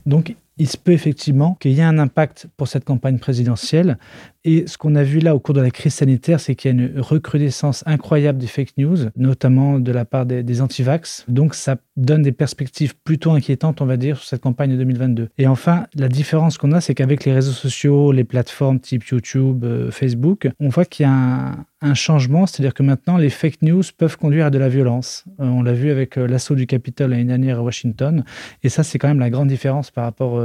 Donc, 0.06 0.34
il 0.58 0.68
se 0.68 0.76
peut 0.76 0.92
effectivement 0.92 1.56
qu'il 1.60 1.72
y 1.72 1.80
ait 1.80 1.84
un 1.84 1.98
impact 1.98 2.46
pour 2.56 2.68
cette 2.68 2.84
campagne 2.84 3.18
présidentielle. 3.18 3.98
Et 4.44 4.66
ce 4.66 4.76
qu'on 4.76 4.94
a 4.94 5.02
vu 5.02 5.20
là 5.20 5.34
au 5.34 5.40
cours 5.40 5.54
de 5.54 5.60
la 5.60 5.70
crise 5.70 5.94
sanitaire, 5.94 6.40
c'est 6.40 6.54
qu'il 6.54 6.76
y 6.76 6.80
a 6.80 6.82
une 6.82 7.00
recrudescence 7.00 7.84
incroyable 7.86 8.38
des 8.38 8.46
fake 8.46 8.76
news, 8.76 8.96
notamment 9.16 9.78
de 9.78 9.92
la 9.92 10.04
part 10.04 10.26
des, 10.26 10.42
des 10.42 10.60
antivax. 10.60 11.24
Donc 11.28 11.54
ça 11.54 11.76
donne 11.96 12.22
des 12.22 12.32
perspectives 12.32 12.94
plutôt 12.96 13.32
inquiétantes, 13.32 13.80
on 13.80 13.86
va 13.86 13.96
dire, 13.96 14.16
sur 14.16 14.26
cette 14.26 14.42
campagne 14.42 14.72
de 14.72 14.76
2022. 14.76 15.28
Et 15.38 15.46
enfin, 15.46 15.86
la 15.94 16.08
différence 16.08 16.58
qu'on 16.58 16.72
a, 16.72 16.80
c'est 16.80 16.94
qu'avec 16.94 17.24
les 17.24 17.32
réseaux 17.32 17.52
sociaux, 17.52 18.12
les 18.12 18.24
plateformes 18.24 18.80
type 18.80 19.04
YouTube, 19.04 19.64
euh, 19.64 19.90
Facebook, 19.90 20.48
on 20.60 20.68
voit 20.68 20.84
qu'il 20.84 21.04
y 21.04 21.08
a 21.08 21.56
un, 21.80 21.94
changement, 21.94 22.46
c'est-à-dire 22.46 22.74
que 22.74 22.82
maintenant, 22.82 23.16
les 23.16 23.28
fake 23.28 23.60
news 23.62 23.82
peuvent 23.98 24.16
conduire 24.16 24.46
à 24.46 24.50
de 24.50 24.58
la 24.58 24.68
violence. 24.68 25.24
Euh, 25.40 25.44
on 25.44 25.62
l'a 25.62 25.72
vu 25.72 25.90
avec 25.90 26.16
euh, 26.16 26.26
l'assaut 26.26 26.54
du 26.54 26.66
Capitole 26.66 27.10
l'année 27.10 27.24
dernière 27.24 27.58
à 27.58 27.62
Washington. 27.62 28.24
Et 28.62 28.68
ça, 28.68 28.82
c'est 28.82 28.98
quand 28.98 29.08
même 29.08 29.18
la 29.18 29.30
grande 29.30 29.48
différence 29.48 29.90
par 29.90 30.04
rapport 30.04 30.40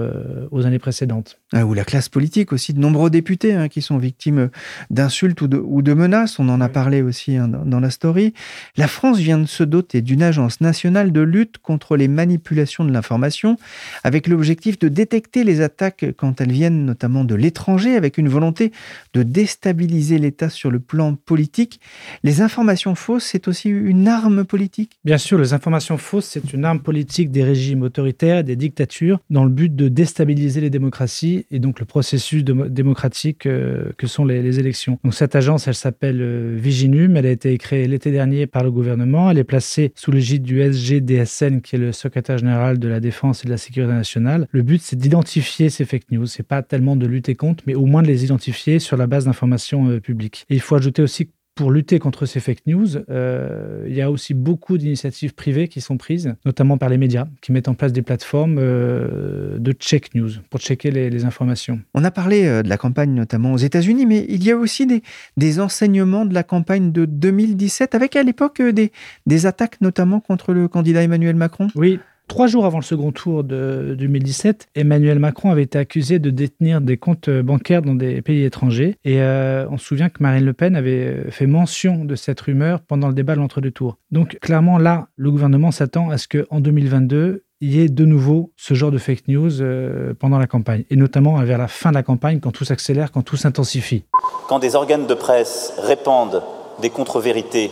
aux 0.51 0.65
années 0.65 0.79
précédentes. 0.79 1.39
Ah, 1.53 1.65
Ou 1.65 1.73
la 1.73 1.85
classe 1.85 2.09
politique 2.09 2.51
aussi, 2.51 2.73
de 2.73 2.79
nombreux 2.79 3.09
députés 3.09 3.53
hein, 3.53 3.69
qui 3.69 3.81
sont 3.81 3.97
victimes 3.97 4.49
d'insultes 4.89 5.39
ou 5.39 5.47
de, 5.47 5.57
ou 5.57 5.81
de 5.81 5.93
menaces. 5.93 6.39
On 6.39 6.49
en 6.49 6.59
a 6.59 6.67
parlé 6.67 7.01
aussi 7.01 7.37
hein, 7.37 7.47
dans, 7.47 7.63
dans 7.63 7.79
la 7.79 7.89
story. 7.89 8.33
La 8.75 8.89
France 8.89 9.17
vient 9.19 9.37
de 9.37 9.45
se 9.45 9.63
doter 9.63 10.01
d'une 10.01 10.23
agence 10.23 10.59
nationale 10.59 11.13
de 11.13 11.21
lutte 11.21 11.57
contre 11.59 11.95
les 11.95 12.09
manipulations 12.09 12.83
de 12.83 12.91
l'information, 12.91 13.55
avec 14.03 14.27
l'objectif 14.27 14.77
de 14.77 14.89
détecter 14.89 15.45
les 15.45 15.61
attaques 15.61 16.03
quand 16.17 16.41
elles 16.41 16.51
viennent 16.51 16.83
notamment 16.83 17.23
de 17.23 17.35
l'étranger, 17.35 17.95
avec 17.95 18.17
une 18.17 18.27
volonté 18.27 18.73
de 19.13 19.23
déstabiliser 19.23 20.17
l'État 20.17 20.49
sur 20.49 20.69
le 20.69 20.81
plan 20.81 21.15
politique. 21.15 21.79
Les 22.23 22.41
informations 22.41 22.93
fausses, 22.93 23.23
c'est 23.23 23.47
aussi 23.47 23.69
une 23.69 24.09
arme 24.09 24.43
politique? 24.43 24.99
Bien 25.05 25.17
sûr, 25.17 25.37
les 25.37 25.53
informations 25.53 25.97
fausses, 25.97 26.25
c'est 26.25 26.51
une 26.51 26.65
arme 26.65 26.81
politique 26.81 27.31
des 27.31 27.45
régimes 27.45 27.83
autoritaires, 27.83 28.43
des 28.43 28.57
dictatures, 28.57 29.21
dans 29.29 29.45
le 29.45 29.49
but 29.49 29.73
de 29.73 29.87
déstabiliser 29.87 30.59
les 30.59 30.69
démocraties 30.69 31.36
et 31.51 31.59
donc 31.59 31.79
le 31.79 31.85
processus 31.85 32.43
démocratique 32.43 33.45
euh, 33.45 33.91
que 33.97 34.07
sont 34.07 34.25
les, 34.25 34.41
les 34.41 34.59
élections. 34.59 34.99
Donc 35.03 35.13
cette 35.13 35.35
agence, 35.35 35.67
elle 35.67 35.75
s'appelle 35.75 36.21
euh, 36.21 36.55
Viginum, 36.57 37.17
elle 37.17 37.25
a 37.25 37.31
été 37.31 37.57
créée 37.57 37.87
l'été 37.87 38.11
dernier 38.11 38.47
par 38.47 38.63
le 38.63 38.71
gouvernement, 38.71 39.29
elle 39.29 39.37
est 39.37 39.43
placée 39.43 39.91
sous 39.95 40.11
l'égide 40.11 40.43
du 40.43 40.61
SGDSN, 40.61 41.61
qui 41.61 41.75
est 41.75 41.79
le 41.79 41.91
secrétaire 41.91 42.37
général 42.37 42.79
de 42.79 42.87
la 42.87 42.99
Défense 42.99 43.43
et 43.43 43.47
de 43.47 43.51
la 43.51 43.57
Sécurité 43.57 43.93
nationale. 43.93 44.47
Le 44.51 44.61
but, 44.61 44.81
c'est 44.81 44.95
d'identifier 44.95 45.69
ces 45.69 45.85
fake 45.85 46.11
news. 46.11 46.25
C'est 46.25 46.47
pas 46.47 46.61
tellement 46.61 46.95
de 46.95 47.05
lutter 47.05 47.35
contre, 47.35 47.63
mais 47.67 47.75
au 47.75 47.85
moins 47.85 48.01
de 48.01 48.07
les 48.07 48.23
identifier 48.23 48.79
sur 48.79 48.97
la 48.97 49.07
base 49.07 49.25
d'informations 49.25 49.89
euh, 49.89 49.99
publiques. 49.99 50.45
Et 50.49 50.55
il 50.55 50.61
faut 50.61 50.75
ajouter 50.75 51.01
aussi 51.01 51.27
que 51.27 51.31
pour 51.57 51.71
lutter 51.71 51.97
contre 51.97 52.27
ces 52.27 52.39
fake 52.39 52.67
news, 52.67 52.87
euh, 53.09 53.83
il 53.89 53.95
y 53.95 54.01
a 54.01 54.11
aussi 54.11 54.35
beaucoup 54.35 54.77
d'initiatives 54.77 55.33
privées 55.33 55.67
qui 55.67 55.81
sont 55.81 55.97
prises, 55.97 56.35
notamment 56.45 56.77
par 56.77 56.87
les 56.87 56.97
médias, 56.97 57.25
qui 57.41 57.51
mettent 57.51 57.67
en 57.67 57.73
place 57.73 57.91
des 57.91 58.03
plateformes 58.03 58.57
euh, 58.59 59.57
de 59.57 59.71
check 59.73 60.13
news 60.13 60.29
pour 60.51 60.59
checker 60.59 60.91
les, 60.91 61.09
les 61.09 61.25
informations. 61.25 61.81
On 61.95 62.03
a 62.03 62.11
parlé 62.11 62.45
euh, 62.45 62.61
de 62.61 62.69
la 62.69 62.77
campagne 62.77 63.11
notamment 63.11 63.53
aux 63.53 63.57
États-Unis, 63.57 64.05
mais 64.05 64.25
il 64.29 64.43
y 64.43 64.51
a 64.51 64.55
aussi 64.55 64.85
des, 64.85 65.01
des 65.35 65.59
enseignements 65.59 66.25
de 66.25 66.33
la 66.35 66.43
campagne 66.43 66.91
de 66.91 67.05
2017, 67.05 67.95
avec 67.95 68.15
à 68.15 68.21
l'époque 68.21 68.61
des, 68.61 68.91
des 69.25 69.45
attaques 69.47 69.81
notamment 69.81 70.19
contre 70.19 70.53
le 70.53 70.67
candidat 70.67 71.01
Emmanuel 71.01 71.35
Macron. 71.35 71.69
Oui. 71.75 71.99
Trois 72.27 72.47
jours 72.47 72.65
avant 72.65 72.77
le 72.77 72.83
second 72.83 73.11
tour 73.11 73.43
de 73.43 73.95
2017, 73.97 74.67
Emmanuel 74.75 75.17
Macron 75.17 75.49
avait 75.49 75.63
été 75.63 75.79
accusé 75.79 76.19
de 76.19 76.29
détenir 76.29 76.81
des 76.81 76.97
comptes 76.97 77.29
bancaires 77.29 77.81
dans 77.81 77.95
des 77.95 78.21
pays 78.21 78.43
étrangers. 78.43 78.97
Et 79.05 79.21
euh, 79.21 79.65
on 79.71 79.77
se 79.77 79.85
souvient 79.85 80.09
que 80.09 80.21
Marine 80.21 80.43
Le 80.43 80.51
Pen 80.51 80.75
avait 80.75 81.31
fait 81.31 81.47
mention 81.47 82.03
de 82.03 82.15
cette 82.15 82.41
rumeur 82.41 82.81
pendant 82.81 83.07
le 83.07 83.13
débat 83.13 83.35
de 83.35 83.39
l'entre-deux 83.39 83.71
tours. 83.71 83.97
Donc 84.11 84.37
clairement, 84.41 84.77
là, 84.77 85.07
le 85.15 85.31
gouvernement 85.31 85.71
s'attend 85.71 86.09
à 86.09 86.17
ce 86.17 86.27
qu'en 86.27 86.59
2022, 86.59 87.45
il 87.61 87.73
y 87.73 87.81
ait 87.81 87.89
de 87.89 88.05
nouveau 88.05 88.51
ce 88.57 88.73
genre 88.73 88.91
de 88.91 88.97
fake 88.97 89.29
news 89.29 89.61
euh, 89.61 90.13
pendant 90.13 90.37
la 90.37 90.47
campagne. 90.47 90.83
Et 90.89 90.97
notamment 90.97 91.41
vers 91.43 91.57
la 91.57 91.69
fin 91.69 91.89
de 91.89 91.95
la 91.95 92.03
campagne, 92.03 92.41
quand 92.41 92.51
tout 92.51 92.65
s'accélère, 92.65 93.11
quand 93.13 93.23
tout 93.23 93.37
s'intensifie. 93.37 94.03
Quand 94.49 94.59
des 94.59 94.75
organes 94.75 95.07
de 95.07 95.13
presse 95.13 95.73
répandent 95.81 96.43
des 96.81 96.89
contre-vérités 96.89 97.71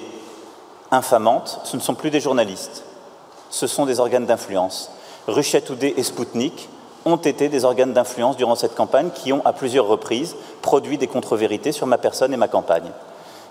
infamantes, 0.91 1.59
ce 1.65 1.75
ne 1.75 1.81
sont 1.81 1.93
plus 1.93 2.09
des 2.09 2.19
journalistes, 2.21 2.84
ce 3.49 3.67
sont 3.67 3.85
des 3.85 3.99
organes 3.99 4.25
d'influence. 4.25 4.91
Ruchet 5.27 5.61
Today 5.61 5.93
et 5.97 6.03
Spoutnik 6.03 6.69
ont 7.05 7.17
été 7.17 7.49
des 7.49 7.65
organes 7.65 7.93
d'influence 7.93 8.37
durant 8.37 8.55
cette 8.55 8.75
campagne 8.75 9.09
qui 9.13 9.31
ont, 9.31 9.45
à 9.45 9.53
plusieurs 9.53 9.87
reprises, 9.87 10.35
produit 10.61 10.97
des 10.97 11.07
contre-vérités 11.07 11.71
sur 11.71 11.87
ma 11.87 11.97
personne 11.97 12.33
et 12.33 12.37
ma 12.37 12.47
campagne. 12.47 12.91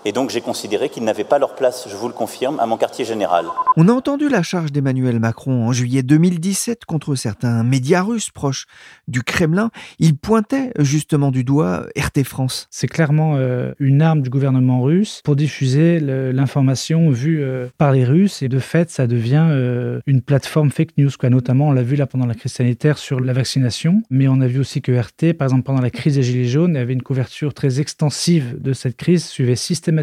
Et 0.07 0.11
donc 0.11 0.29
j'ai 0.29 0.41
considéré 0.41 0.89
qu'ils 0.89 1.03
n'avaient 1.03 1.23
pas 1.23 1.39
leur 1.39 1.55
place, 1.55 1.87
je 1.89 1.95
vous 1.95 2.07
le 2.07 2.13
confirme, 2.13 2.59
à 2.59 2.67
mon 2.67 2.77
quartier 2.77 3.05
général. 3.05 3.47
On 3.75 3.87
a 3.87 3.91
entendu 3.91 4.29
la 4.29 4.43
charge 4.43 4.71
d'Emmanuel 4.71 5.19
Macron 5.19 5.65
en 5.65 5.71
juillet 5.71 6.03
2017 6.03 6.85
contre 6.85 7.15
certains 7.15 7.63
médias 7.63 8.03
russes 8.03 8.29
proches 8.29 8.67
du 9.07 9.23
Kremlin. 9.23 9.71
Il 9.97 10.15
pointait 10.15 10.71
justement 10.77 11.31
du 11.31 11.43
doigt 11.43 11.87
RT 11.97 12.23
France. 12.23 12.67
C'est 12.69 12.85
clairement 12.85 13.37
euh, 13.37 13.73
une 13.79 14.03
arme 14.03 14.21
du 14.21 14.29
gouvernement 14.29 14.83
russe 14.83 15.21
pour 15.23 15.35
diffuser 15.35 15.99
l'information 15.99 17.09
vue 17.09 17.41
euh, 17.41 17.65
par 17.79 17.91
les 17.91 18.05
Russes 18.05 18.43
et 18.43 18.47
de 18.47 18.59
fait 18.59 18.91
ça 18.91 19.07
devient 19.07 19.47
euh, 19.49 20.01
une 20.05 20.21
plateforme 20.21 20.69
fake 20.69 20.99
news. 20.99 21.09
Quoi. 21.19 21.31
Notamment 21.31 21.69
on 21.69 21.71
l'a 21.71 21.81
vu 21.81 21.95
là 21.95 22.05
pendant 22.05 22.27
la 22.27 22.35
crise 22.35 22.53
sanitaire 22.53 22.99
sur 22.99 23.19
la 23.19 23.33
vaccination, 23.33 24.03
mais 24.11 24.27
on 24.27 24.39
a 24.39 24.45
vu 24.45 24.59
aussi 24.59 24.83
que 24.83 24.91
RT, 24.91 25.33
par 25.33 25.47
exemple 25.47 25.63
pendant 25.63 25.81
la 25.81 25.89
crise 25.89 26.13
des 26.13 26.21
Gilets 26.21 26.45
jaunes, 26.45 26.77
avait 26.77 26.93
une 26.93 27.01
couverture 27.01 27.55
très 27.55 27.79
extensive 27.79 28.61
de 28.61 28.71
cette 28.71 28.97
crise, 28.97 29.25
suivait 29.25 29.55
systématiquement 29.55 29.94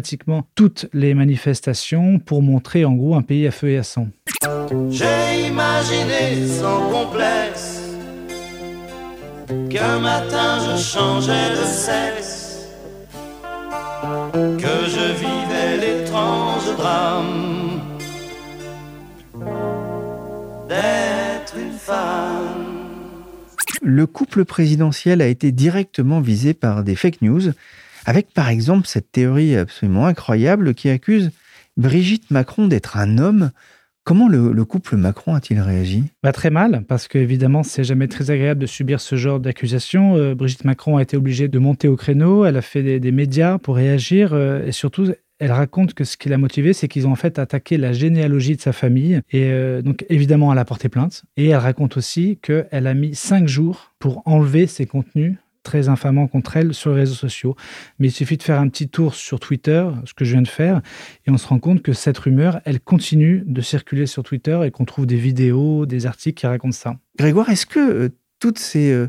toutes 0.55 0.87
les 0.93 1.13
manifestations 1.13 2.19
pour 2.19 2.41
montrer 2.41 2.85
en 2.85 2.93
gros 2.93 3.15
un 3.15 3.21
pays 3.21 3.47
à 3.47 3.51
feu 3.51 3.69
et 3.69 3.77
à 3.77 3.83
sang. 3.83 4.07
J'ai 4.89 5.47
imaginé 5.47 6.47
sans 6.47 6.89
complexe 6.89 7.81
qu'un 9.69 9.99
matin 9.99 10.59
je 10.59 10.81
changeais 10.81 11.49
de 11.51 11.65
sexe, 11.65 12.67
que 14.33 14.75
je 14.87 15.13
vivais 15.19 15.77
l'étrange 15.81 16.75
drame 16.77 17.81
d'être 20.67 21.55
une 21.57 21.77
femme. 21.77 22.83
Le 23.81 24.07
couple 24.07 24.45
présidentiel 24.45 25.21
a 25.21 25.27
été 25.27 25.51
directement 25.51 26.21
visé 26.21 26.53
par 26.53 26.83
des 26.83 26.95
fake 26.95 27.21
news, 27.21 27.51
avec 28.05 28.33
par 28.33 28.49
exemple 28.49 28.87
cette 28.87 29.11
théorie 29.11 29.55
absolument 29.55 30.05
incroyable 30.07 30.73
qui 30.73 30.89
accuse 30.89 31.31
Brigitte 31.77 32.31
Macron 32.31 32.67
d'être 32.67 32.97
un 32.97 33.17
homme. 33.17 33.51
Comment 34.05 34.27
le, 34.27 34.51
le 34.51 34.65
couple 34.65 34.97
Macron 34.97 35.33
a-t-il 35.33 35.61
réagi? 35.61 36.03
Bah, 36.23 36.33
très 36.33 36.49
mal, 36.49 36.83
parce 36.89 37.07
qu'évidemment, 37.07 37.63
c'est 37.63 37.85
jamais 37.85 38.09
très 38.09 38.31
agréable 38.31 38.59
de 38.59 38.65
subir 38.65 38.99
ce 38.99 39.15
genre 39.15 39.39
d'accusation. 39.39 40.17
Euh, 40.17 40.35
Brigitte 40.35 40.65
Macron 40.65 40.97
a 40.97 41.01
été 41.01 41.15
obligée 41.15 41.47
de 41.47 41.57
monter 41.57 41.87
au 41.87 41.95
créneau, 41.95 42.43
elle 42.43 42.57
a 42.57 42.61
fait 42.61 42.83
des, 42.83 42.99
des 42.99 43.13
médias 43.13 43.59
pour 43.59 43.77
réagir, 43.77 44.33
euh, 44.33 44.65
et 44.65 44.73
surtout, 44.73 45.13
elle 45.39 45.51
raconte 45.53 45.93
que 45.93 46.03
ce 46.03 46.17
qui 46.17 46.27
l'a 46.27 46.37
motivée, 46.37 46.73
c'est 46.73 46.89
qu'ils 46.89 47.07
ont 47.07 47.13
en 47.13 47.15
fait 47.15 47.39
attaqué 47.39 47.77
la 47.77 47.93
généalogie 47.93 48.57
de 48.57 48.61
sa 48.61 48.73
famille. 48.73 49.21
Et 49.31 49.45
euh, 49.51 49.81
donc, 49.81 50.05
évidemment, 50.09 50.51
elle 50.51 50.59
a 50.59 50.65
porté 50.65 50.89
plainte. 50.89 51.23
Et 51.37 51.49
elle 51.49 51.57
raconte 51.57 51.95
aussi 51.95 52.39
qu'elle 52.41 52.87
a 52.87 52.93
mis 52.93 53.15
cinq 53.15 53.47
jours 53.47 53.93
pour 53.99 54.21
enlever 54.25 54.67
ses 54.67 54.85
contenus 54.85 55.35
très 55.63 55.89
infamants 55.89 56.27
contre 56.27 56.57
elle 56.57 56.73
sur 56.73 56.91
les 56.91 56.97
réseaux 56.97 57.15
sociaux. 57.15 57.55
Mais 57.99 58.07
il 58.07 58.11
suffit 58.11 58.37
de 58.37 58.43
faire 58.43 58.59
un 58.59 58.67
petit 58.67 58.89
tour 58.89 59.15
sur 59.15 59.39
Twitter, 59.39 59.87
ce 60.05 60.13
que 60.13 60.25
je 60.25 60.33
viens 60.33 60.41
de 60.41 60.47
faire, 60.47 60.81
et 61.25 61.31
on 61.31 61.37
se 61.37 61.47
rend 61.47 61.59
compte 61.59 61.81
que 61.81 61.93
cette 61.93 62.17
rumeur, 62.17 62.61
elle 62.65 62.79
continue 62.79 63.43
de 63.45 63.61
circuler 63.61 64.05
sur 64.05 64.23
Twitter 64.23 64.59
et 64.65 64.71
qu'on 64.71 64.85
trouve 64.85 65.05
des 65.05 65.17
vidéos, 65.17 65.85
des 65.85 66.05
articles 66.05 66.39
qui 66.39 66.47
racontent 66.47 66.73
ça. 66.73 66.97
Grégoire, 67.17 67.49
est-ce 67.49 67.65
que 67.65 67.79
euh, 67.79 68.09
toutes 68.39 68.59
ces 68.59 68.91
euh, 68.91 69.07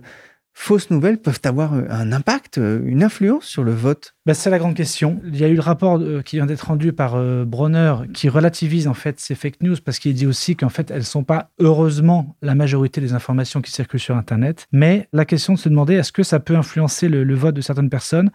fausses 0.54 0.88
nouvelles 0.90 1.18
peuvent 1.18 1.40
avoir 1.44 1.74
euh, 1.74 1.82
un 1.90 2.12
impact, 2.12 2.58
euh, 2.58 2.80
une 2.86 3.02
influence 3.02 3.44
sur 3.44 3.64
le 3.64 3.72
vote 3.72 4.14
Bah, 4.24 4.34
c'est 4.34 4.50
la 4.50 4.58
grande 4.58 4.74
question. 4.74 5.20
Il 5.26 5.36
y 5.36 5.44
a 5.44 5.48
eu 5.48 5.56
le 5.56 5.60
rapport 5.60 5.98
euh, 5.98 6.22
qui 6.22 6.36
vient 6.36 6.46
d'être 6.46 6.68
rendu 6.68 6.92
par 6.92 7.16
Bronner 7.44 7.94
qui 8.14 8.28
relativise 8.28 8.86
en 8.86 8.94
fait 8.94 9.18
ces 9.18 9.34
fake 9.34 9.62
news 9.62 9.76
parce 9.84 9.98
qu'il 9.98 10.14
dit 10.14 10.26
aussi 10.26 10.54
qu'en 10.54 10.68
fait 10.68 10.90
elles 10.90 11.04
sont 11.04 11.24
pas 11.24 11.50
heureusement 11.58 12.36
la 12.40 12.54
majorité 12.54 13.00
des 13.00 13.12
informations 13.12 13.60
qui 13.60 13.72
circulent 13.72 14.00
sur 14.00 14.16
Internet. 14.16 14.66
Mais 14.70 15.08
la 15.12 15.24
question 15.24 15.54
de 15.54 15.58
se 15.58 15.68
demander 15.68 15.94
est-ce 15.94 16.12
que 16.12 16.22
ça 16.22 16.38
peut 16.38 16.56
influencer 16.56 17.08
le, 17.08 17.34
vote 17.34 17.54
de 17.54 17.60
certaines 17.60 17.90
personnes? 17.90 18.30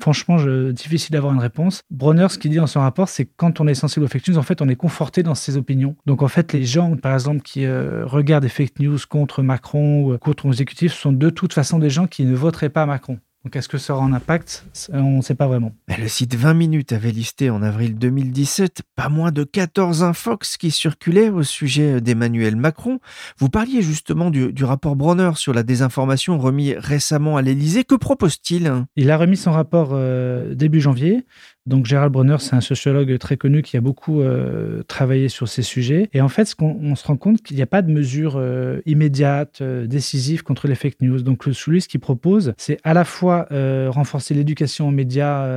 Franchement, 0.00 0.36
je, 0.36 0.70
difficile 0.70 1.12
d'avoir 1.12 1.32
une 1.32 1.40
réponse. 1.40 1.82
Bronner, 1.90 2.26
ce 2.28 2.38
qu'il 2.38 2.50
dit 2.50 2.58
dans 2.58 2.66
son 2.66 2.80
rapport, 2.80 3.08
c'est 3.08 3.24
que 3.24 3.32
quand 3.36 3.60
on 3.60 3.66
est 3.66 3.74
sensible 3.74 4.04
aux 4.04 4.08
fake 4.08 4.28
news, 4.28 4.38
en 4.38 4.42
fait, 4.42 4.60
on 4.60 4.68
est 4.68 4.76
conforté 4.76 5.22
dans 5.22 5.34
ses 5.34 5.56
opinions. 5.56 5.96
Donc 6.04 6.22
en 6.22 6.28
fait, 6.28 6.52
les 6.52 6.64
gens, 6.64 6.96
par 6.96 7.14
exemple, 7.14 7.40
qui 7.40 7.66
regardent 7.66 8.44
des 8.44 8.50
fake 8.50 8.78
news 8.78 8.98
contre 9.08 9.42
Macron 9.42 10.02
ou 10.02 10.18
contre 10.18 10.46
l'exécutif 10.46 10.92
sont 10.92 11.12
de 11.12 11.30
toute 11.30 11.54
façon 11.54 11.61
des 11.78 11.90
gens 11.90 12.06
qui 12.06 12.24
ne 12.24 12.34
voteraient 12.34 12.68
pas 12.68 12.86
Macron. 12.86 13.18
Donc 13.44 13.56
est-ce 13.56 13.68
que 13.68 13.78
ça 13.78 13.94
aura 13.94 14.04
un 14.04 14.12
impact? 14.12 14.64
On 14.92 15.16
ne 15.16 15.22
sait 15.22 15.34
pas 15.34 15.48
vraiment. 15.48 15.72
Le 15.98 16.06
site 16.06 16.36
20 16.36 16.54
minutes 16.54 16.92
avait 16.92 17.10
listé 17.10 17.50
en 17.50 17.60
avril 17.60 17.98
2017 17.98 18.82
pas 18.94 19.08
moins 19.08 19.32
de 19.32 19.42
14 19.42 20.04
infox 20.04 20.56
qui 20.56 20.70
circulaient 20.70 21.28
au 21.28 21.42
sujet 21.42 22.00
d'Emmanuel 22.00 22.54
Macron. 22.54 23.00
Vous 23.38 23.48
parliez 23.48 23.82
justement 23.82 24.30
du, 24.30 24.52
du 24.52 24.64
rapport 24.64 24.94
Bronner 24.94 25.32
sur 25.34 25.52
la 25.52 25.64
désinformation 25.64 26.38
remis 26.38 26.74
récemment 26.74 27.36
à 27.36 27.42
l'Élysée. 27.42 27.82
Que 27.82 27.96
propose-t-il? 27.96 28.84
Il 28.94 29.10
a 29.10 29.16
remis 29.16 29.36
son 29.36 29.50
rapport 29.50 29.90
euh, 29.92 30.54
début 30.54 30.80
janvier. 30.80 31.26
Donc 31.64 31.86
Gérald 31.86 32.12
Bronner, 32.12 32.36
c'est 32.40 32.56
un 32.56 32.60
sociologue 32.60 33.16
très 33.18 33.36
connu 33.36 33.62
qui 33.62 33.76
a 33.76 33.80
beaucoup 33.80 34.20
euh, 34.20 34.82
travaillé 34.88 35.28
sur 35.28 35.46
ces 35.46 35.62
sujets. 35.62 36.08
Et 36.12 36.20
en 36.20 36.28
fait, 36.28 36.44
ce 36.44 36.54
on 36.60 36.96
se 36.96 37.06
rend 37.06 37.16
compte 37.16 37.40
qu'il 37.40 37.56
n'y 37.56 37.62
a 37.62 37.66
pas 37.66 37.82
de 37.82 37.92
mesures 37.92 38.34
euh, 38.36 38.80
immédiates, 38.84 39.60
euh, 39.60 39.86
décisives 39.86 40.42
contre 40.42 40.66
les 40.66 40.74
fake 40.74 41.00
news. 41.00 41.22
Donc 41.22 41.46
lui, 41.46 41.80
ce 41.80 41.88
qu'il 41.88 42.00
propose, 42.00 42.52
c'est 42.56 42.78
à 42.82 42.94
la 42.94 43.04
fois 43.04 43.46
euh, 43.52 43.88
renforcer 43.90 44.34
l'éducation 44.34 44.88
aux 44.88 44.92
médias 44.92 45.48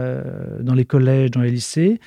dans 0.61 0.75
les 0.75 0.85
collèges, 0.85 1.31
dans 1.31 1.41
les 1.41 1.51
lycées, 1.51 1.99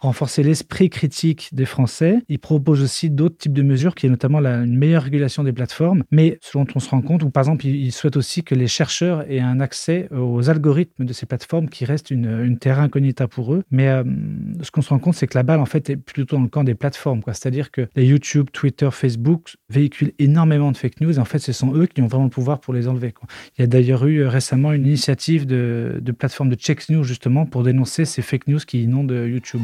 renforcer 0.00 0.42
l'esprit 0.42 0.90
critique 0.90 1.48
des 1.52 1.64
Français. 1.64 2.18
Il 2.28 2.38
propose 2.38 2.82
aussi 2.82 3.10
d'autres 3.10 3.38
types 3.38 3.52
de 3.52 3.62
mesures, 3.62 3.94
qui 3.94 4.06
est 4.06 4.10
notamment 4.10 4.38
une 4.38 4.76
meilleure 4.76 5.02
régulation 5.02 5.42
des 5.42 5.52
plateformes, 5.52 6.02
mais 6.10 6.38
ce 6.42 6.58
dont 6.58 6.66
on 6.74 6.80
se 6.80 6.90
rend 6.90 7.02
compte, 7.02 7.22
ou 7.22 7.30
par 7.30 7.42
exemple, 7.42 7.66
il, 7.66 7.76
il 7.76 7.92
souhaite 7.92 8.16
aussi 8.16 8.42
que 8.42 8.54
les 8.54 8.66
chercheurs 8.66 9.30
aient 9.30 9.40
un 9.40 9.60
accès 9.60 10.08
aux 10.12 10.50
algorithmes 10.50 11.04
de 11.04 11.12
ces 11.12 11.26
plateformes 11.26 11.68
qui 11.68 11.84
restent 11.84 12.10
une, 12.10 12.26
une 12.44 12.58
terra 12.58 12.82
incognita 12.82 13.28
pour 13.28 13.54
eux. 13.54 13.62
Mais 13.70 13.88
euh, 13.88 14.04
ce 14.62 14.70
qu'on 14.70 14.82
se 14.82 14.90
rend 14.90 14.98
compte, 14.98 15.14
c'est 15.14 15.26
que 15.26 15.36
la 15.36 15.42
balle, 15.42 15.60
en 15.60 15.66
fait, 15.66 15.90
est 15.90 15.96
plutôt 15.96 16.36
dans 16.36 16.42
le 16.42 16.48
camp 16.48 16.64
des 16.64 16.74
plateformes. 16.74 17.22
C'est-à-dire 17.26 17.70
que 17.70 17.88
les 17.96 18.06
YouTube, 18.06 18.48
Twitter, 18.52 18.88
Facebook 18.92 19.54
véhiculent 19.70 20.12
énormément 20.18 20.72
de 20.72 20.76
fake 20.76 21.00
news, 21.00 21.16
et 21.16 21.18
en 21.18 21.24
fait, 21.24 21.38
ce 21.38 21.52
sont 21.52 21.74
eux 21.74 21.86
qui 21.86 22.02
ont 22.02 22.06
vraiment 22.06 22.24
le 22.24 22.30
pouvoir 22.30 22.60
pour 22.60 22.74
les 22.74 22.88
enlever. 22.88 23.14
Il 23.56 23.62
y 23.62 23.64
a 23.64 23.66
d'ailleurs 23.66 24.06
eu 24.06 24.18
euh, 24.18 24.28
récemment 24.28 24.72
une 24.72 24.86
initiative 24.86 25.46
de, 25.46 25.98
de 26.00 26.12
plateforme 26.12 26.50
de 26.50 26.56
Check 26.56 26.88
News, 26.90 27.04
justement, 27.04 27.46
pour 27.46 27.62
dénoncer 27.62 28.04
ces 28.04 28.22
fake 28.22 28.48
news 28.48 28.60
qui 28.66 28.82
inondent 28.82 29.12
euh, 29.12 29.28
YouTube. 29.28 29.62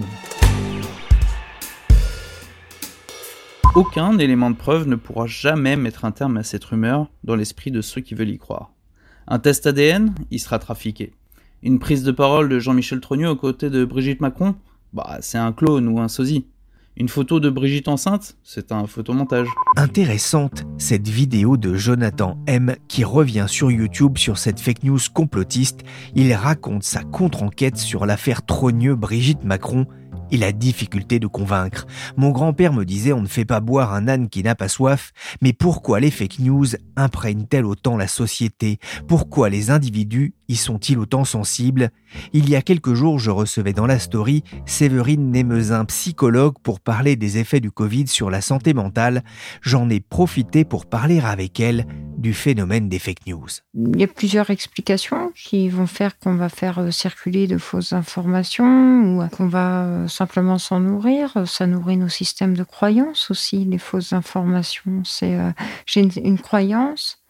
Aucun 3.74 4.18
élément 4.18 4.50
de 4.50 4.56
preuve 4.56 4.86
ne 4.86 4.96
pourra 4.96 5.26
jamais 5.26 5.76
mettre 5.76 6.04
un 6.04 6.10
terme 6.12 6.36
à 6.36 6.42
cette 6.42 6.64
rumeur 6.64 7.10
dans 7.24 7.36
l'esprit 7.36 7.70
de 7.70 7.80
ceux 7.80 8.02
qui 8.02 8.14
veulent 8.14 8.28
y 8.28 8.36
croire. 8.36 8.70
Un 9.26 9.38
test 9.38 9.66
ADN, 9.66 10.14
il 10.30 10.40
sera 10.40 10.58
trafiqué. 10.58 11.14
Une 11.62 11.78
prise 11.78 12.02
de 12.02 12.12
parole 12.12 12.50
de 12.50 12.58
Jean-Michel 12.58 13.00
Trogneux 13.00 13.30
aux 13.30 13.36
côtés 13.36 13.70
de 13.70 13.86
Brigitte 13.86 14.20
Macron, 14.20 14.56
bah 14.92 15.18
c'est 15.20 15.38
un 15.38 15.52
clone 15.52 15.88
ou 15.88 16.00
un 16.00 16.08
sosie. 16.08 16.44
Une 16.98 17.08
photo 17.08 17.40
de 17.40 17.48
Brigitte 17.48 17.88
enceinte, 17.88 18.36
c'est 18.42 18.72
un 18.72 18.86
photomontage. 18.86 19.48
Intéressante, 19.76 20.64
cette 20.76 21.08
vidéo 21.08 21.56
de 21.56 21.74
Jonathan 21.74 22.36
M 22.46 22.76
qui 22.88 23.04
revient 23.04 23.46
sur 23.48 23.70
YouTube 23.70 24.18
sur 24.18 24.36
cette 24.36 24.60
fake 24.60 24.82
news 24.82 24.98
complotiste. 25.14 25.80
Il 26.14 26.34
raconte 26.34 26.82
sa 26.82 27.02
contre-enquête 27.02 27.78
sur 27.78 28.04
l'affaire 28.04 28.44
Trogneux-Brigitte 28.44 29.44
Macron 29.44 29.86
et 30.32 30.36
la 30.36 30.50
difficulté 30.50 31.20
de 31.20 31.28
convaincre. 31.28 31.86
Mon 32.16 32.30
grand-père 32.30 32.72
me 32.72 32.84
disait 32.84 33.12
on 33.12 33.22
ne 33.22 33.28
fait 33.28 33.44
pas 33.44 33.60
boire 33.60 33.94
un 33.94 34.08
âne 34.08 34.28
qui 34.28 34.42
n'a 34.42 34.56
pas 34.56 34.68
soif, 34.68 35.12
mais 35.40 35.52
pourquoi 35.52 36.00
les 36.00 36.10
fake 36.10 36.40
news 36.40 36.66
imprègnent-elles 36.96 37.66
autant 37.66 37.96
la 37.96 38.08
société? 38.08 38.80
Pourquoi 39.06 39.50
les 39.50 39.70
individus 39.70 40.34
sont-ils 40.56 40.98
autant 40.98 41.24
sensibles? 41.24 41.90
Il 42.32 42.48
y 42.48 42.56
a 42.56 42.62
quelques 42.62 42.94
jours, 42.94 43.18
je 43.18 43.30
recevais 43.30 43.72
dans 43.72 43.86
la 43.86 43.98
story 43.98 44.44
Séverine 44.66 45.30
Némezin, 45.30 45.84
psychologue, 45.86 46.54
pour 46.62 46.80
parler 46.80 47.16
des 47.16 47.38
effets 47.38 47.60
du 47.60 47.70
Covid 47.70 48.06
sur 48.06 48.30
la 48.30 48.40
santé 48.40 48.74
mentale. 48.74 49.22
J'en 49.62 49.88
ai 49.88 50.00
profité 50.00 50.64
pour 50.64 50.86
parler 50.86 51.20
avec 51.20 51.60
elle 51.60 51.86
du 52.18 52.34
phénomène 52.34 52.88
des 52.88 52.98
fake 52.98 53.26
news. 53.26 53.48
Il 53.74 54.00
y 54.00 54.04
a 54.04 54.06
plusieurs 54.06 54.50
explications 54.50 55.32
qui 55.34 55.68
vont 55.68 55.86
faire 55.86 56.18
qu'on 56.18 56.36
va 56.36 56.48
faire 56.48 56.78
euh, 56.78 56.90
circuler 56.90 57.46
de 57.46 57.58
fausses 57.58 57.92
informations 57.92 59.18
ou 59.18 59.28
qu'on 59.28 59.48
va 59.48 59.84
euh, 59.84 60.08
simplement 60.08 60.58
s'en 60.58 60.80
nourrir. 60.80 61.42
Ça 61.46 61.66
nourrit 61.66 61.96
nos 61.96 62.08
systèmes 62.08 62.56
de 62.56 62.64
croyances 62.64 63.30
aussi, 63.30 63.64
les 63.64 63.78
fausses 63.78 64.12
informations. 64.12 65.02
C'est 65.04 65.36
euh, 65.36 65.50
j'ai 65.86 66.08
une 66.22 66.38
croyance, 66.38 67.21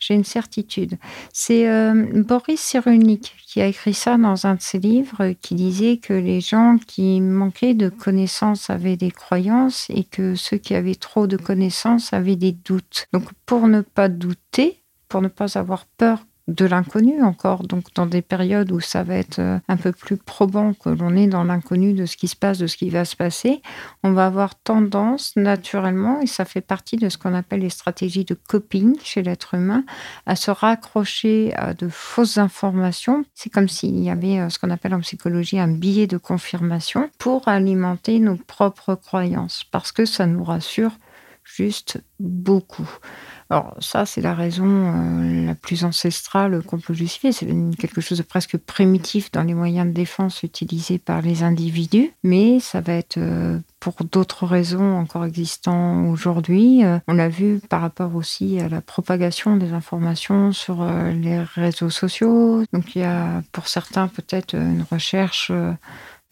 j'ai 0.00 0.14
une 0.14 0.24
certitude. 0.24 0.98
C'est 1.32 1.68
euh, 1.68 2.06
Boris 2.14 2.60
Cyrulnik 2.60 3.36
qui 3.46 3.60
a 3.60 3.66
écrit 3.66 3.94
ça 3.94 4.16
dans 4.16 4.46
un 4.46 4.54
de 4.54 4.60
ses 4.60 4.78
livres, 4.78 5.22
euh, 5.24 5.34
qui 5.40 5.54
disait 5.54 5.98
que 5.98 6.14
les 6.14 6.40
gens 6.40 6.78
qui 6.86 7.20
manquaient 7.20 7.74
de 7.74 7.88
connaissances 7.88 8.70
avaient 8.70 8.96
des 8.96 9.10
croyances 9.10 9.86
et 9.90 10.04
que 10.04 10.34
ceux 10.34 10.56
qui 10.56 10.74
avaient 10.74 10.94
trop 10.94 11.26
de 11.26 11.36
connaissances 11.36 12.12
avaient 12.12 12.36
des 12.36 12.52
doutes. 12.52 13.06
Donc 13.12 13.24
pour 13.46 13.68
ne 13.68 13.82
pas 13.82 14.08
douter, 14.08 14.82
pour 15.08 15.20
ne 15.20 15.28
pas 15.28 15.58
avoir 15.58 15.86
peur 15.86 16.24
de 16.50 16.66
l'inconnu 16.66 17.22
encore. 17.22 17.62
Donc, 17.62 17.84
dans 17.94 18.06
des 18.06 18.22
périodes 18.22 18.72
où 18.72 18.80
ça 18.80 19.02
va 19.02 19.14
être 19.14 19.38
euh, 19.38 19.58
un 19.68 19.76
peu 19.76 19.92
plus 19.92 20.16
probant 20.16 20.74
que 20.74 20.88
l'on 20.88 21.16
est 21.16 21.28
dans 21.28 21.44
l'inconnu 21.44 21.92
de 21.92 22.06
ce 22.06 22.16
qui 22.16 22.28
se 22.28 22.36
passe, 22.36 22.58
de 22.58 22.66
ce 22.66 22.76
qui 22.76 22.90
va 22.90 23.04
se 23.04 23.16
passer, 23.16 23.62
on 24.02 24.12
va 24.12 24.26
avoir 24.26 24.56
tendance 24.56 25.34
naturellement, 25.36 26.20
et 26.20 26.26
ça 26.26 26.44
fait 26.44 26.60
partie 26.60 26.96
de 26.96 27.08
ce 27.08 27.18
qu'on 27.18 27.34
appelle 27.34 27.60
les 27.60 27.70
stratégies 27.70 28.24
de 28.24 28.34
coping 28.34 28.96
chez 29.02 29.22
l'être 29.22 29.54
humain, 29.54 29.84
à 30.26 30.36
se 30.36 30.50
raccrocher 30.50 31.54
à 31.54 31.72
de 31.72 31.88
fausses 31.88 32.38
informations. 32.38 33.24
C'est 33.34 33.50
comme 33.50 33.68
s'il 33.68 33.98
y 34.00 34.10
avait 34.10 34.40
euh, 34.40 34.48
ce 34.48 34.58
qu'on 34.58 34.70
appelle 34.70 34.94
en 34.94 35.00
psychologie 35.00 35.58
un 35.58 35.68
billet 35.68 36.08
de 36.08 36.18
confirmation 36.18 37.10
pour 37.18 37.46
alimenter 37.48 38.18
nos 38.18 38.36
propres 38.36 38.96
croyances, 38.96 39.64
parce 39.70 39.92
que 39.92 40.04
ça 40.04 40.26
nous 40.26 40.42
rassure 40.42 40.92
juste 41.44 42.02
beaucoup. 42.18 42.88
Alors 43.48 43.74
ça, 43.80 44.06
c'est 44.06 44.20
la 44.20 44.34
raison 44.34 44.64
euh, 44.66 45.46
la 45.46 45.54
plus 45.56 45.84
ancestrale 45.84 46.62
qu'on 46.62 46.78
peut 46.78 46.94
justifier. 46.94 47.32
C'est 47.32 47.48
quelque 47.78 48.00
chose 48.00 48.18
de 48.18 48.22
presque 48.22 48.56
primitif 48.58 49.32
dans 49.32 49.42
les 49.42 49.54
moyens 49.54 49.88
de 49.88 49.92
défense 49.92 50.44
utilisés 50.44 50.98
par 50.98 51.20
les 51.20 51.42
individus, 51.42 52.12
mais 52.22 52.60
ça 52.60 52.80
va 52.80 52.92
être 52.92 53.18
euh, 53.18 53.58
pour 53.80 53.96
d'autres 54.04 54.46
raisons 54.46 54.96
encore 54.96 55.24
existantes 55.24 56.08
aujourd'hui. 56.12 56.84
Euh, 56.84 56.98
on 57.08 57.14
l'a 57.14 57.28
vu 57.28 57.60
par 57.68 57.80
rapport 57.80 58.14
aussi 58.14 58.60
à 58.60 58.68
la 58.68 58.80
propagation 58.80 59.56
des 59.56 59.72
informations 59.72 60.52
sur 60.52 60.84
les 60.84 61.42
réseaux 61.42 61.90
sociaux. 61.90 62.64
Donc 62.72 62.94
il 62.94 63.02
y 63.02 63.04
a 63.04 63.42
pour 63.50 63.66
certains 63.66 64.06
peut-être 64.06 64.54
une 64.54 64.84
recherche 64.88 65.50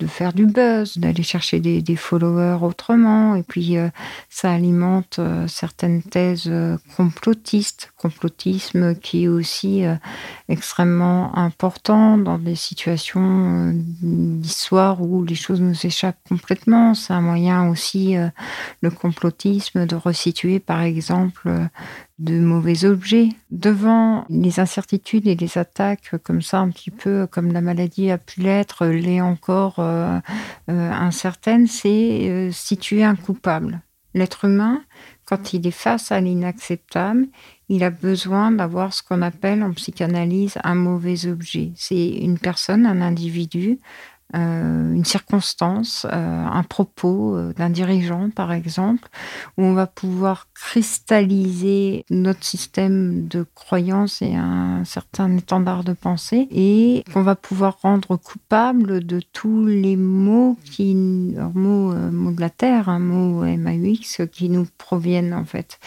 de 0.01 0.07
faire 0.07 0.33
du 0.33 0.47
buzz, 0.47 0.97
d'aller 0.99 1.23
chercher 1.23 1.59
des, 1.61 1.97
followers 1.97 2.59
autrement. 2.63 3.35
Et 3.35 3.43
puis, 3.43 3.77
euh, 3.77 3.89
ça 4.31 4.53
alimente 4.53 5.19
euh, 5.19 5.49
certaines 5.49 6.03
thèses 6.03 6.47
euh, 6.47 6.77
complotistes, 6.97 7.93
complotisme 7.99 8.95
qui 8.95 9.25
est 9.25 9.29
aussi 9.29 9.83
extrêmement 10.49 11.37
important 11.37 12.17
dans 12.17 12.39
des 12.39 12.55
situations 12.55 13.73
d'histoire 13.75 15.03
où 15.03 15.25
les 15.25 15.35
choses 15.35 15.61
nous 15.61 15.85
échappent 15.85 16.21
complètement. 16.29 16.95
C'est 16.95 17.13
un 17.13 17.21
moyen 17.21 17.69
aussi, 17.69 18.17
le 18.81 18.91
complotisme, 18.91 19.85
de 19.87 19.97
resituer, 19.97 20.61
par 20.61 20.83
exemple, 20.83 21.69
de 22.19 22.41
mauvais 22.41 22.85
objets. 22.85 23.29
Devant 23.51 24.25
les 24.29 24.61
incertitudes 24.61 25.27
et 25.27 25.37
les 25.37 25.59
attaques 25.59 26.15
comme 26.25 26.43
ça, 26.43 26.59
un 26.59 26.71
petit 26.71 26.91
peu 26.91 27.27
comme 27.27 27.53
la 27.53 27.61
maladie 27.61 28.11
a 28.11 28.19
pu 28.19 28.41
l'être, 28.41 28.87
l'est 28.87 29.21
encore 29.21 29.77
euh, 29.79 30.19
euh, 30.71 30.91
incertaine, 30.93 31.67
c'est 31.67 32.29
euh, 32.29 32.51
situer 32.53 33.05
un 33.05 33.15
coupable. 33.15 33.81
L'être 34.15 34.47
humain, 34.47 34.83
quand 35.29 35.53
il 35.53 35.67
est 35.67 35.71
face 35.71 36.11
à 36.11 36.21
l'inacceptable, 36.21 37.27
il 37.69 37.85
a 37.85 37.91
besoin 37.91 38.51
d'avoir 38.51 38.95
ce 38.95 39.03
qu'on 39.03 39.21
appelle 39.21 39.63
en 39.63 39.73
psychanalyse 39.73 40.57
un 40.65 40.75
mauvais 40.75 41.27
objet. 41.27 41.71
C'est 41.77 42.09
une 42.09 42.39
personne, 42.39 42.87
un 42.87 43.03
individu, 43.03 43.79
euh, 44.37 44.93
une 44.93 45.07
circonstance, 45.07 46.07
euh, 46.13 46.45
un 46.45 46.63
propos 46.63 47.35
euh, 47.35 47.55
d'un 47.55 47.71
dirigeant, 47.71 48.29
par 48.29 48.53
exemple, 48.53 49.09
où 49.57 49.63
on 49.63 49.73
va 49.73 49.87
pouvoir 49.87 50.49
cristalliser 50.53 52.05
notre 52.11 52.45
système 52.45 53.27
de 53.27 53.47
croyances 53.55 54.21
et 54.21 54.35
un 54.35 54.85
certain 54.85 55.35
étendard 55.35 55.83
de 55.83 55.95
pensée, 55.95 56.47
et 56.51 57.05
qu'on 57.15 57.23
va 57.23 57.37
pouvoir 57.37 57.79
rendre 57.81 58.17
coupable 58.17 59.03
de 59.03 59.23
tous 59.33 59.65
les 59.65 59.97
mots 59.97 60.59
qui, 60.63 60.95
mots, 60.95 61.95
mots 61.95 62.33
de 62.33 62.41
la 62.41 62.51
terre, 62.51 62.91
un 62.91 62.99
mot 62.99 63.45
MAUX, 63.45 64.27
qui 64.31 64.51
nous 64.51 64.67
proviennent 64.77 65.33
en 65.33 65.47
fait. 65.47 65.79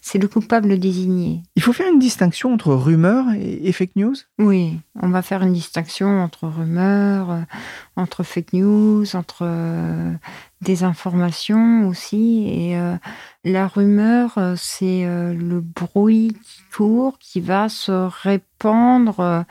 C'est 0.00 0.18
le 0.18 0.28
coupable 0.28 0.78
désigné. 0.78 1.42
Il 1.54 1.62
faut 1.62 1.74
faire 1.74 1.92
une 1.92 1.98
distinction 1.98 2.54
entre 2.54 2.72
rumeur 2.72 3.26
et 3.36 3.72
fake 3.72 3.96
news? 3.96 4.16
Oui, 4.38 4.78
on 5.02 5.10
va 5.10 5.20
faire 5.20 5.42
une 5.42 5.52
distinction 5.52 6.22
entre 6.22 6.48
rumeur 6.48 7.44
entre 7.96 8.22
fake 8.22 8.52
news, 8.52 9.14
entre 9.14 9.42
euh, 9.42 10.12
des 10.60 10.84
informations 10.84 11.88
aussi. 11.88 12.46
Et 12.48 12.78
euh, 12.78 12.96
la 13.44 13.66
rumeur, 13.66 14.34
euh, 14.36 14.54
c'est 14.56 15.04
le 15.06 15.60
bruit 15.60 16.36
qui 16.42 16.62
court, 16.74 17.18
qui 17.18 17.40
va 17.40 17.68
se 17.68 17.92
répandre. 18.22 19.44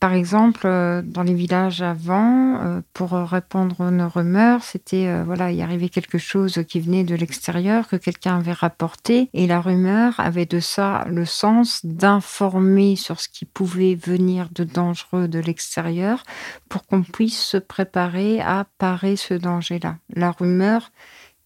Par 0.00 0.14
exemple, 0.14 0.62
dans 1.04 1.22
les 1.22 1.34
villages 1.34 1.82
avant, 1.82 2.80
pour 2.94 3.12
répandre 3.12 3.82
une 3.82 4.02
rumeur, 4.02 4.62
c'était, 4.64 5.22
voilà, 5.22 5.52
il 5.52 5.60
arrivait 5.60 5.90
quelque 5.90 6.16
chose 6.18 6.64
qui 6.66 6.80
venait 6.80 7.04
de 7.04 7.14
l'extérieur, 7.14 7.86
que 7.86 7.96
quelqu'un 7.96 8.38
avait 8.38 8.52
rapporté. 8.52 9.28
Et 9.34 9.46
la 9.46 9.60
rumeur 9.60 10.18
avait 10.18 10.46
de 10.46 10.60
ça 10.60 11.04
le 11.08 11.26
sens 11.26 11.84
d'informer 11.84 12.96
sur 12.96 13.20
ce 13.20 13.28
qui 13.28 13.44
pouvait 13.44 13.94
venir 13.94 14.48
de 14.52 14.64
dangereux 14.64 15.28
de 15.28 15.38
l'extérieur 15.38 16.24
pour 16.68 16.86
qu'on 16.86 17.02
puisse 17.02 17.38
se 17.38 17.56
préparer 17.58 18.40
à 18.40 18.66
parer 18.78 19.16
ce 19.16 19.34
danger-là. 19.34 19.96
La 20.14 20.32
rumeur 20.32 20.53
meurt 20.56 20.90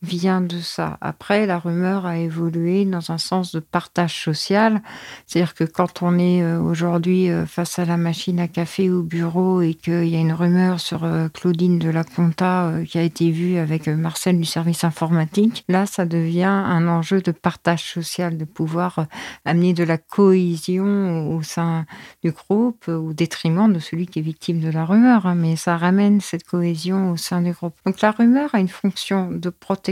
vient 0.03 0.41
de 0.41 0.61
ça. 0.61 0.97
Après, 1.01 1.45
la 1.47 1.59
rumeur 1.59 2.07
a 2.07 2.19
évolué 2.19 2.85
dans 2.85 3.11
un 3.11 3.19
sens 3.19 3.51
de 3.53 3.59
partage 3.59 4.23
social. 4.23 4.81
C'est-à-dire 5.27 5.55
que 5.55 5.65
quand 5.65 6.03
on 6.03 6.19
est 6.19 6.41
euh, 6.43 6.61
aujourd'hui 6.61 7.31
euh, 7.31 7.47
face 7.47 7.81
à 7.81 7.85
la 7.85 7.97
machine 7.97 8.39
à 8.39 8.47
café 8.47 8.91
au 8.91 9.03
bureau 9.03 9.61
et 9.61 9.75
qu'il 9.75 10.07
y 10.07 10.15
a 10.15 10.21
une 10.21 10.33
rumeur 10.33 10.79
sur 10.79 11.03
euh, 11.03 11.29
Claudine 11.29 11.81
de 11.81 11.91
la 11.91 12.05
Conta 12.05 12.73
qui 12.87 12.99
a 12.99 13.03
été 13.03 13.31
vue 13.31 13.57
avec 13.57 13.89
Marcel 13.89 14.39
du 14.39 14.45
service 14.45 14.85
informatique, 14.85 15.65
là, 15.69 15.85
ça 15.87 16.05
devient 16.05 16.45
un 16.45 16.87
enjeu 16.87 17.21
de 17.21 17.33
partage 17.33 17.83
social, 17.83 18.39
de 18.39 18.45
pouvoir 18.45 19.07
amener 19.45 19.73
de 19.73 19.83
la 19.83 19.99
cohésion 19.99 21.35
au 21.35 21.43
sein 21.43 21.87
du 22.23 22.31
groupe 22.31 22.87
au 22.89 23.13
détriment 23.13 23.73
de 23.73 23.81
celui 23.81 24.07
qui 24.07 24.21
est 24.21 24.23
victime 24.23 24.61
de 24.61 24.71
la 24.71 24.85
rumeur. 24.85 25.27
Hein. 25.27 25.35
Mais 25.35 25.57
ça 25.57 25.77
ramène 25.77 26.21
cette 26.21 26.45
cohésion 26.45 27.11
au 27.11 27.17
sein 27.17 27.43
du 27.43 27.53
groupe. 27.53 27.75
Donc 27.85 28.01
la 28.01 28.13
rumeur 28.13 28.55
a 28.55 28.61
une 28.61 28.69
fonction 28.69 29.31
de 29.31 29.51
protection 29.51 29.88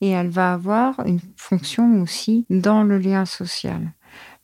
et 0.00 0.10
elle 0.10 0.28
va 0.28 0.52
avoir 0.52 1.00
une 1.06 1.20
fonction 1.36 2.02
aussi 2.02 2.46
dans 2.50 2.82
le 2.82 2.98
lien 2.98 3.24
social. 3.24 3.92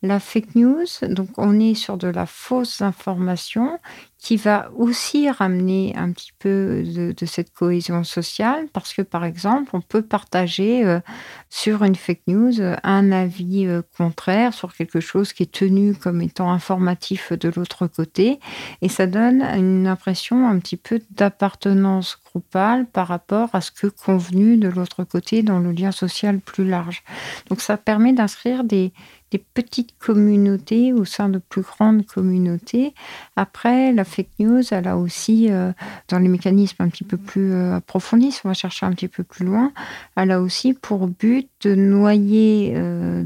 La 0.02 0.18
fake 0.18 0.54
news, 0.54 0.86
donc 1.02 1.28
on 1.36 1.60
est 1.60 1.74
sur 1.74 1.98
de 1.98 2.08
la 2.08 2.24
fausse 2.26 2.80
information 2.80 3.78
qui 4.20 4.36
va 4.36 4.70
aussi 4.76 5.30
ramener 5.30 5.94
un 5.96 6.12
petit 6.12 6.32
peu 6.38 6.82
de, 6.84 7.26
cette 7.26 7.52
cohésion 7.54 8.04
sociale 8.04 8.66
parce 8.72 8.92
que 8.92 9.00
par 9.00 9.24
exemple 9.24 9.70
on 9.72 9.80
peut 9.80 10.02
partager 10.02 10.84
euh, 10.84 11.00
sur 11.48 11.84
une 11.84 11.94
fake 11.94 12.22
news 12.26 12.52
un 12.82 13.12
avis 13.12 13.66
euh, 13.66 13.80
contraire 13.96 14.52
sur 14.52 14.74
quelque 14.74 15.00
chose 15.00 15.32
qui 15.32 15.44
est 15.44 15.52
tenu 15.52 15.94
comme 15.94 16.20
étant 16.20 16.52
informatif 16.52 17.32
de 17.32 17.48
l'autre 17.48 17.86
côté 17.86 18.40
et 18.82 18.90
ça 18.90 19.06
donne 19.06 19.42
une 19.42 19.86
impression 19.86 20.46
un 20.46 20.58
petit 20.58 20.76
peu 20.76 21.00
d'appartenance 21.12 22.18
groupale 22.26 22.86
par 22.86 23.08
rapport 23.08 23.48
à 23.54 23.62
ce 23.62 23.70
que 23.70 23.86
convenu 23.86 24.58
de 24.58 24.68
l'autre 24.68 25.04
côté 25.04 25.42
dans 25.42 25.60
le 25.60 25.72
lien 25.72 25.92
social 25.92 26.40
plus 26.40 26.68
large. 26.68 27.02
Donc 27.48 27.62
ça 27.62 27.78
permet 27.78 28.12
d'inscrire 28.12 28.64
des 28.64 28.92
des 29.30 29.38
petites 29.38 29.96
communautés 29.98 30.92
au 30.92 31.04
sein 31.04 31.28
de 31.28 31.38
plus 31.38 31.62
grandes 31.62 32.04
communautés. 32.06 32.94
Après, 33.36 33.92
la 33.92 34.04
fake 34.10 34.28
news, 34.38 34.62
elle 34.70 34.88
a 34.88 34.96
aussi, 34.96 35.50
euh, 35.50 35.72
dans 36.08 36.18
les 36.18 36.28
mécanismes 36.28 36.82
un 36.82 36.88
petit 36.88 37.04
peu 37.04 37.16
plus 37.16 37.52
euh, 37.52 37.76
approfondis, 37.76 38.32
si 38.32 38.40
on 38.44 38.48
va 38.48 38.54
chercher 38.54 38.84
un 38.86 38.92
petit 38.92 39.08
peu 39.08 39.22
plus 39.22 39.44
loin, 39.44 39.72
elle 40.16 40.30
a 40.30 40.40
aussi 40.40 40.74
pour 40.74 41.06
but 41.06 41.48
de 41.62 41.74
noyer 41.74 42.72
euh, 42.74 43.22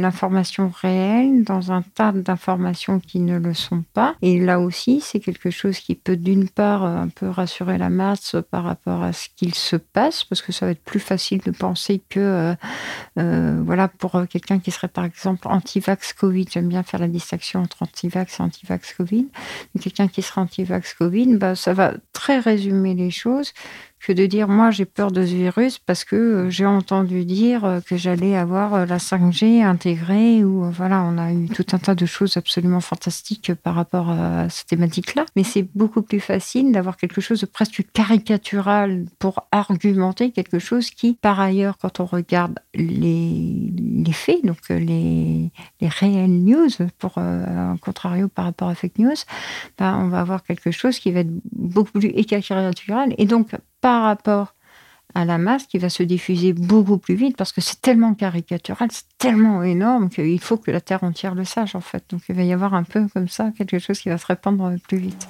l'information 0.00 0.72
réelle 0.74 1.44
dans 1.44 1.72
un 1.72 1.82
tas 1.82 2.12
d'informations 2.12 3.00
qui 3.00 3.20
ne 3.20 3.38
le 3.38 3.54
sont 3.54 3.84
pas. 3.92 4.14
Et 4.22 4.40
là 4.40 4.60
aussi, 4.60 5.00
c'est 5.00 5.20
quelque 5.20 5.50
chose 5.50 5.78
qui 5.78 5.94
peut 5.94 6.16
d'une 6.16 6.48
part 6.48 6.84
un 6.84 7.08
peu 7.08 7.28
rassurer 7.28 7.78
la 7.78 7.90
masse 7.90 8.36
par 8.50 8.64
rapport 8.64 9.02
à 9.02 9.12
ce 9.12 9.28
qu'il 9.36 9.54
se 9.54 9.76
passe, 9.76 10.24
parce 10.24 10.42
que 10.42 10.52
ça 10.52 10.66
va 10.66 10.72
être 10.72 10.84
plus 10.84 11.00
facile 11.00 11.40
de 11.40 11.50
penser 11.50 12.00
que, 12.08 12.54
voilà, 13.16 13.88
pour 13.88 14.22
quelqu'un 14.28 14.58
qui 14.58 14.70
serait 14.70 14.88
par 14.88 15.04
exemple 15.04 15.48
anti-vax 15.48 16.12
Covid, 16.14 16.46
j'aime 16.50 16.68
bien 16.68 16.82
faire 16.82 17.00
la 17.00 17.08
distinction 17.08 17.60
entre 17.60 17.82
anti-vax 17.82 18.40
et 18.40 18.42
anti-vax 18.42 18.94
Covid. 18.94 19.26
Quelqu'un 19.80 20.08
qui 20.08 20.21
anti-vax 20.36 20.94
Covid, 20.94 21.36
bah, 21.36 21.54
ça 21.54 21.72
va 21.72 21.94
très 22.12 22.38
résumer 22.38 22.94
les 22.94 23.10
choses 23.10 23.52
que 24.02 24.12
de 24.12 24.26
dire 24.26 24.48
moi 24.48 24.70
j'ai 24.70 24.84
peur 24.84 25.12
de 25.12 25.24
ce 25.24 25.32
virus 25.32 25.78
parce 25.78 26.04
que 26.04 26.16
euh, 26.16 26.50
j'ai 26.50 26.66
entendu 26.66 27.24
dire 27.24 27.64
euh, 27.64 27.80
que 27.80 27.96
j'allais 27.96 28.36
avoir 28.36 28.74
euh, 28.74 28.86
la 28.86 28.98
5G 28.98 29.62
intégrée 29.62 30.44
ou 30.44 30.70
voilà 30.70 31.02
on 31.04 31.18
a 31.18 31.32
eu 31.32 31.48
tout 31.48 31.64
un 31.72 31.78
tas 31.78 31.94
de 31.94 32.04
choses 32.04 32.36
absolument 32.36 32.80
fantastiques 32.80 33.54
par 33.54 33.76
rapport 33.76 34.10
à 34.10 34.48
cette 34.48 34.66
thématique-là. 34.66 35.24
Mais 35.36 35.44
c'est 35.44 35.68
beaucoup 35.74 36.02
plus 36.02 36.18
facile 36.18 36.72
d'avoir 36.72 36.96
quelque 36.96 37.20
chose 37.20 37.40
de 37.40 37.46
presque 37.46 37.84
caricatural 37.92 39.04
pour 39.18 39.46
argumenter 39.52 40.32
quelque 40.32 40.58
chose 40.58 40.90
qui 40.90 41.14
par 41.14 41.38
ailleurs 41.38 41.78
quand 41.78 42.00
on 42.00 42.04
regarde 42.04 42.58
les, 42.74 44.12
faits 44.12 44.44
donc 44.44 44.58
les, 44.68 45.50
les 45.80 45.88
réelles 45.88 46.42
news 46.42 46.68
pour 46.98 47.18
un 47.18 47.76
contrario 47.78 48.28
par 48.28 48.46
rapport 48.46 48.68
à 48.68 48.74
fake 48.74 48.98
news 48.98 49.14
ben, 49.78 49.96
on 49.96 50.08
va 50.08 50.20
avoir 50.20 50.42
quelque 50.42 50.70
chose 50.70 50.98
qui 50.98 51.12
va 51.12 51.20
être 51.20 51.32
beaucoup 51.52 51.98
plus 51.98 52.12
caricatural. 52.24 53.14
Et 53.18 53.26
donc 53.26 53.52
par 53.82 54.04
rapport 54.04 54.54
à 55.14 55.26
la 55.26 55.36
masse 55.36 55.66
qui 55.66 55.76
va 55.76 55.90
se 55.90 56.02
diffuser 56.02 56.54
beaucoup 56.54 56.96
plus 56.96 57.14
vite 57.14 57.36
parce 57.36 57.52
que 57.52 57.60
c'est 57.60 57.82
tellement 57.82 58.14
caricatural, 58.14 58.88
c'est 58.90 59.04
tellement 59.18 59.62
énorme 59.62 60.08
qu'il 60.08 60.40
faut 60.40 60.56
que 60.56 60.70
la 60.70 60.80
Terre 60.80 61.04
entière 61.04 61.34
le 61.34 61.44
sache 61.44 61.74
en 61.74 61.82
fait. 61.82 62.02
Donc 62.08 62.22
il 62.30 62.34
va 62.34 62.42
y 62.44 62.52
avoir 62.54 62.72
un 62.72 62.84
peu 62.84 63.06
comme 63.08 63.28
ça 63.28 63.50
quelque 63.56 63.78
chose 63.78 64.00
qui 64.00 64.08
va 64.08 64.16
se 64.16 64.26
répandre 64.26 64.72
plus 64.88 64.98
vite. 64.98 65.28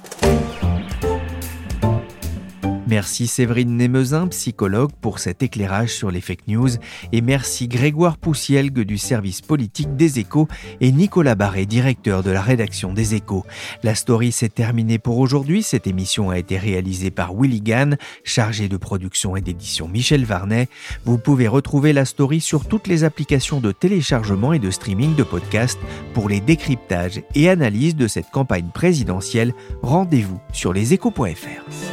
Merci 2.85 3.27
Séverine 3.27 3.77
Némezin, 3.77 4.27
psychologue, 4.27 4.91
pour 4.99 5.19
cet 5.19 5.41
éclairage 5.41 5.89
sur 5.89 6.11
les 6.11 6.19
fake 6.19 6.47
news. 6.47 6.69
Et 7.13 7.21
merci 7.21 7.69
Grégoire 7.69 8.17
Poussielgue 8.17 8.81
du 8.81 8.97
service 8.97 9.39
politique 9.39 9.95
des 9.95 10.19
échos 10.19 10.49
et 10.81 10.91
Nicolas 10.91 11.35
Barré, 11.35 11.65
directeur 11.65 12.23
de 12.23 12.31
la 12.31 12.41
rédaction 12.41 12.93
des 12.93 13.15
échos. 13.15 13.45
La 13.83 13.95
story 13.95 14.33
s'est 14.33 14.49
terminée 14.49 14.99
pour 14.99 15.19
aujourd'hui. 15.19 15.63
Cette 15.63 15.87
émission 15.87 16.29
a 16.29 16.37
été 16.37 16.57
réalisée 16.57 17.09
par 17.09 17.33
Willy 17.33 17.61
Gann, 17.61 17.97
chargé 18.25 18.67
de 18.67 18.77
production 18.77 19.37
et 19.37 19.41
d'édition 19.41 19.87
Michel 19.87 20.25
Varnet. 20.25 20.67
Vous 21.05 21.17
pouvez 21.17 21.47
retrouver 21.47 21.93
la 21.93 22.03
story 22.03 22.41
sur 22.41 22.65
toutes 22.65 22.87
les 22.87 23.05
applications 23.05 23.61
de 23.61 23.71
téléchargement 23.71 24.51
et 24.51 24.59
de 24.59 24.71
streaming 24.71 25.15
de 25.15 25.23
podcasts 25.23 25.79
pour 26.13 26.27
les 26.27 26.41
décryptages 26.41 27.21
et 27.33 27.49
analyses 27.49 27.95
de 27.95 28.09
cette 28.09 28.29
campagne 28.29 28.69
présidentielle. 28.73 29.53
Rendez-vous 29.81 30.41
sur 30.51 30.73
leséchos.fr. 30.73 31.92